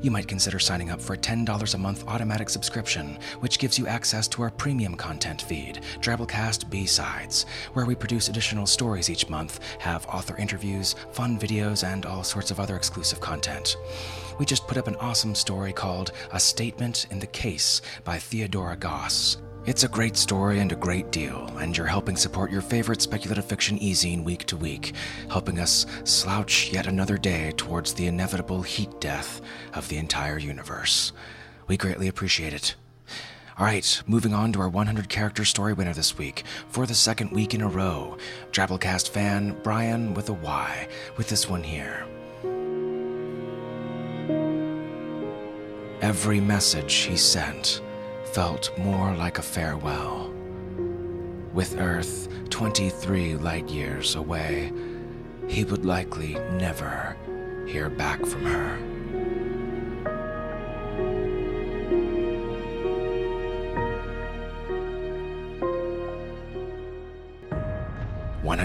You 0.04 0.12
might 0.12 0.28
consider 0.28 0.60
signing 0.60 0.92
up 0.92 1.02
for 1.02 1.14
a 1.14 1.18
$10 1.18 1.74
a 1.74 1.78
month 1.80 2.08
automatic 2.08 2.50
subscription, 2.50 3.18
which 3.40 3.58
gives 3.58 3.80
you 3.80 3.88
access 3.88 4.28
to 4.30 4.44
our 4.44 4.52
premium 4.52 4.96
content 4.96 5.42
feed, 5.42 5.82
Drabblecast 6.00 6.70
B-Sides, 6.70 7.48
where 7.74 7.86
we 7.86 7.96
produce 7.96 8.30
additional 8.30 8.68
stories 8.68 9.10
each 9.10 9.30
month, 9.30 9.60
have 9.80 10.06
author 10.06 10.38
interviews, 10.38 10.94
fun 11.12 11.40
videos, 11.40 11.84
and 11.84 12.06
all 12.06 12.24
sorts 12.24 12.52
of 12.52 12.60
other 12.60 12.76
exclusive 12.76 13.20
content 13.20 13.78
we 14.40 14.46
just 14.46 14.68
put 14.68 14.78
up 14.78 14.88
an 14.88 14.96
awesome 14.98 15.36
story 15.36 15.74
called 15.74 16.12
A 16.32 16.40
Statement 16.40 17.08
in 17.12 17.20
the 17.20 17.28
Case 17.28 17.82
by 18.04 18.18
Theodora 18.18 18.76
Goss. 18.76 19.38
It's 19.66 19.86
a 19.86 19.88
great 19.88 20.18
story 20.18 20.60
and 20.60 20.74
a 20.74 20.76
great 20.76 21.10
deal, 21.12 21.48
and 21.58 21.76
you're 21.76 21.88
helping 21.88 22.18
support 22.18 22.52
your 22.52 22.62
favorite 22.62 23.02
speculative 23.02 23.46
fiction 23.46 23.78
e-zine 23.78 24.26
week 24.26 24.44
to 24.48 24.58
week, 24.58 24.94
helping 25.30 25.58
us 25.58 25.86
slouch 26.04 26.70
yet 26.74 26.86
another 26.86 27.18
day 27.18 27.54
towards 27.56 27.94
the 27.94 28.08
inevitable 28.08 28.62
heat 28.62 28.90
death 29.00 29.40
of 29.74 29.88
the 29.88 29.98
entire 29.98 30.38
universe. 30.38 31.14
We 31.68 31.78
greatly 31.78 32.10
appreciate 32.10 32.54
it. 32.54 32.76
All 33.58 33.66
right, 33.66 34.02
moving 34.06 34.34
on 34.34 34.52
to 34.54 34.60
our 34.60 34.70
100 34.70 35.08
character 35.08 35.46
story 35.46 35.74
winner 35.74 35.94
this 35.94 36.18
week 36.18 36.44
for 36.68 36.86
the 36.86 36.96
second 36.96 37.32
week 37.32 37.54
in 37.54 37.62
a 37.62 37.70
row. 37.70 38.18
Drabblecast 38.52 39.10
fan 39.10 39.56
Brian 39.64 40.14
with 40.14 40.28
a 40.28 40.34
Y, 40.34 40.90
with 41.16 41.30
this 41.30 41.48
one 41.48 41.64
here. 41.64 42.06
Every 46.04 46.42
message 46.42 46.94
he 46.94 47.16
sent 47.16 47.82
felt 48.34 48.78
more 48.78 49.16
like 49.16 49.38
a 49.38 49.42
farewell. 49.42 50.34
With 51.54 51.80
Earth 51.80 52.28
23 52.50 53.36
light 53.36 53.70
years 53.70 54.16
away, 54.16 54.74
he 55.48 55.64
would 55.64 55.86
likely 55.86 56.34
never 56.56 57.16
hear 57.66 57.90
back 57.90 58.26
from 58.26 58.44
her. 58.44 58.93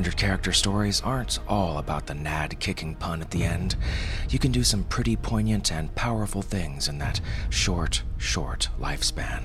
100 0.08 0.18
character 0.18 0.52
stories 0.54 1.02
aren't 1.02 1.38
all 1.46 1.76
about 1.76 2.06
the 2.06 2.14
nad 2.14 2.58
kicking 2.60 2.94
pun 2.94 3.20
at 3.20 3.30
the 3.30 3.44
end. 3.44 3.76
You 4.30 4.38
can 4.38 4.50
do 4.50 4.64
some 4.64 4.84
pretty 4.84 5.16
poignant 5.16 5.70
and 5.70 5.94
powerful 5.96 6.40
things 6.40 6.88
in 6.88 6.96
that 6.96 7.20
short, 7.50 8.02
short 8.16 8.70
lifespan. 8.80 9.44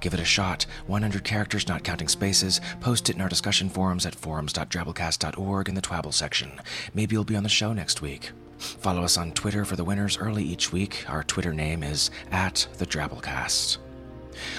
Give 0.00 0.14
it 0.14 0.18
a 0.18 0.24
shot. 0.24 0.66
100 0.88 1.22
characters, 1.22 1.68
not 1.68 1.84
counting 1.84 2.08
spaces. 2.08 2.60
Post 2.80 3.08
it 3.08 3.14
in 3.14 3.22
our 3.22 3.28
discussion 3.28 3.68
forums 3.68 4.04
at 4.04 4.16
forums.drabblecast.org 4.16 5.68
in 5.68 5.76
the 5.76 5.82
Twabble 5.82 6.12
section. 6.12 6.50
Maybe 6.92 7.14
you'll 7.14 7.22
be 7.22 7.36
on 7.36 7.44
the 7.44 7.48
show 7.48 7.72
next 7.72 8.02
week. 8.02 8.32
Follow 8.58 9.04
us 9.04 9.16
on 9.16 9.30
Twitter 9.30 9.64
for 9.64 9.76
the 9.76 9.84
winners 9.84 10.18
early 10.18 10.42
each 10.42 10.72
week. 10.72 11.08
Our 11.08 11.22
Twitter 11.22 11.54
name 11.54 11.84
is 11.84 12.10
at 12.32 12.66
the 12.78 12.86
Drabblecast. 12.86 13.78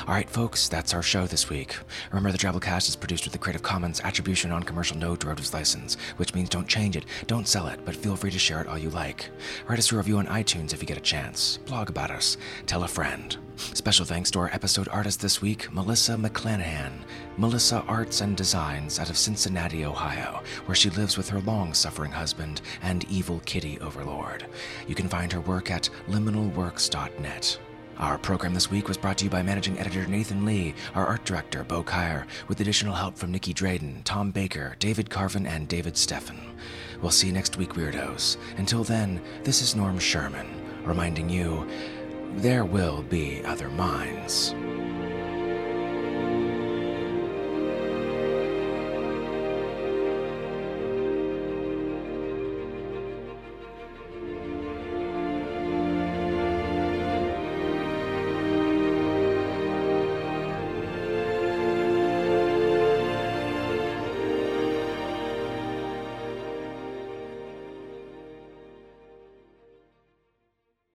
All 0.07 0.13
right, 0.13 0.29
folks, 0.29 0.67
that's 0.67 0.93
our 0.93 1.01
show 1.01 1.27
this 1.27 1.49
week. 1.49 1.77
Remember, 2.11 2.31
the 2.31 2.37
Drabblecast 2.37 2.89
is 2.89 2.95
produced 2.95 3.25
with 3.25 3.33
the 3.33 3.39
Creative 3.39 3.61
Commons 3.61 4.01
Attribution 4.01 4.49
Non-Commercial 4.49 4.97
No 4.97 5.15
Derivatives 5.15 5.53
License, 5.53 5.95
which 6.17 6.33
means 6.33 6.49
don't 6.49 6.67
change 6.67 6.95
it, 6.95 7.05
don't 7.27 7.47
sell 7.47 7.67
it, 7.67 7.79
but 7.85 7.95
feel 7.95 8.15
free 8.15 8.31
to 8.31 8.39
share 8.39 8.61
it 8.61 8.67
all 8.67 8.77
you 8.77 8.89
like. 8.89 9.29
Write 9.67 9.79
us 9.79 9.91
a 9.91 9.97
review 9.97 10.17
on 10.17 10.27
iTunes 10.27 10.73
if 10.73 10.81
you 10.81 10.87
get 10.87 10.97
a 10.97 11.01
chance. 11.01 11.57
Blog 11.65 11.89
about 11.89 12.11
us. 12.11 12.37
Tell 12.65 12.83
a 12.83 12.87
friend. 12.87 13.37
Special 13.57 14.05
thanks 14.05 14.31
to 14.31 14.39
our 14.39 14.49
episode 14.53 14.87
artist 14.87 15.19
this 15.21 15.41
week, 15.41 15.71
Melissa 15.73 16.15
McClanahan. 16.15 16.91
Melissa 17.37 17.83
Arts 17.87 18.21
and 18.21 18.35
Designs 18.35 18.99
out 18.99 19.09
of 19.09 19.17
Cincinnati, 19.17 19.85
Ohio, 19.85 20.41
where 20.65 20.75
she 20.75 20.89
lives 20.89 21.17
with 21.17 21.29
her 21.29 21.41
long 21.41 21.73
suffering 21.73 22.11
husband 22.11 22.61
and 22.81 23.05
evil 23.09 23.41
kitty 23.45 23.79
overlord. 23.79 24.45
You 24.87 24.95
can 24.95 25.09
find 25.09 25.31
her 25.31 25.41
work 25.41 25.71
at 25.71 25.89
liminalworks.net. 26.07 27.59
Our 27.99 28.17
program 28.17 28.53
this 28.53 28.71
week 28.71 28.87
was 28.87 28.95
brought 28.95 29.17
to 29.17 29.25
you 29.25 29.29
by 29.29 29.43
managing 29.43 29.77
editor 29.77 30.05
Nathan 30.07 30.45
Lee, 30.45 30.73
our 30.95 31.05
art 31.05 31.25
director 31.25 31.65
Bo 31.65 31.83
Kaier, 31.83 32.25
with 32.47 32.61
additional 32.61 32.95
help 32.95 33.17
from 33.17 33.29
Nicky 33.29 33.53
Drayden, 33.53 34.05
Tom 34.05 34.31
Baker, 34.31 34.77
David 34.79 35.09
Carvin, 35.09 35.45
and 35.45 35.67
David 35.67 35.95
Steffen. 35.95 36.39
We'll 37.01 37.11
see 37.11 37.27
you 37.27 37.33
next 37.33 37.57
week, 37.57 37.73
Weirdos. 37.73 38.37
Until 38.55 38.85
then, 38.85 39.21
this 39.43 39.61
is 39.61 39.75
Norm 39.75 39.99
Sherman, 39.99 40.47
reminding 40.85 41.29
you 41.29 41.67
there 42.37 42.63
will 42.63 43.01
be 43.03 43.43
other 43.43 43.67
minds. 43.67 44.55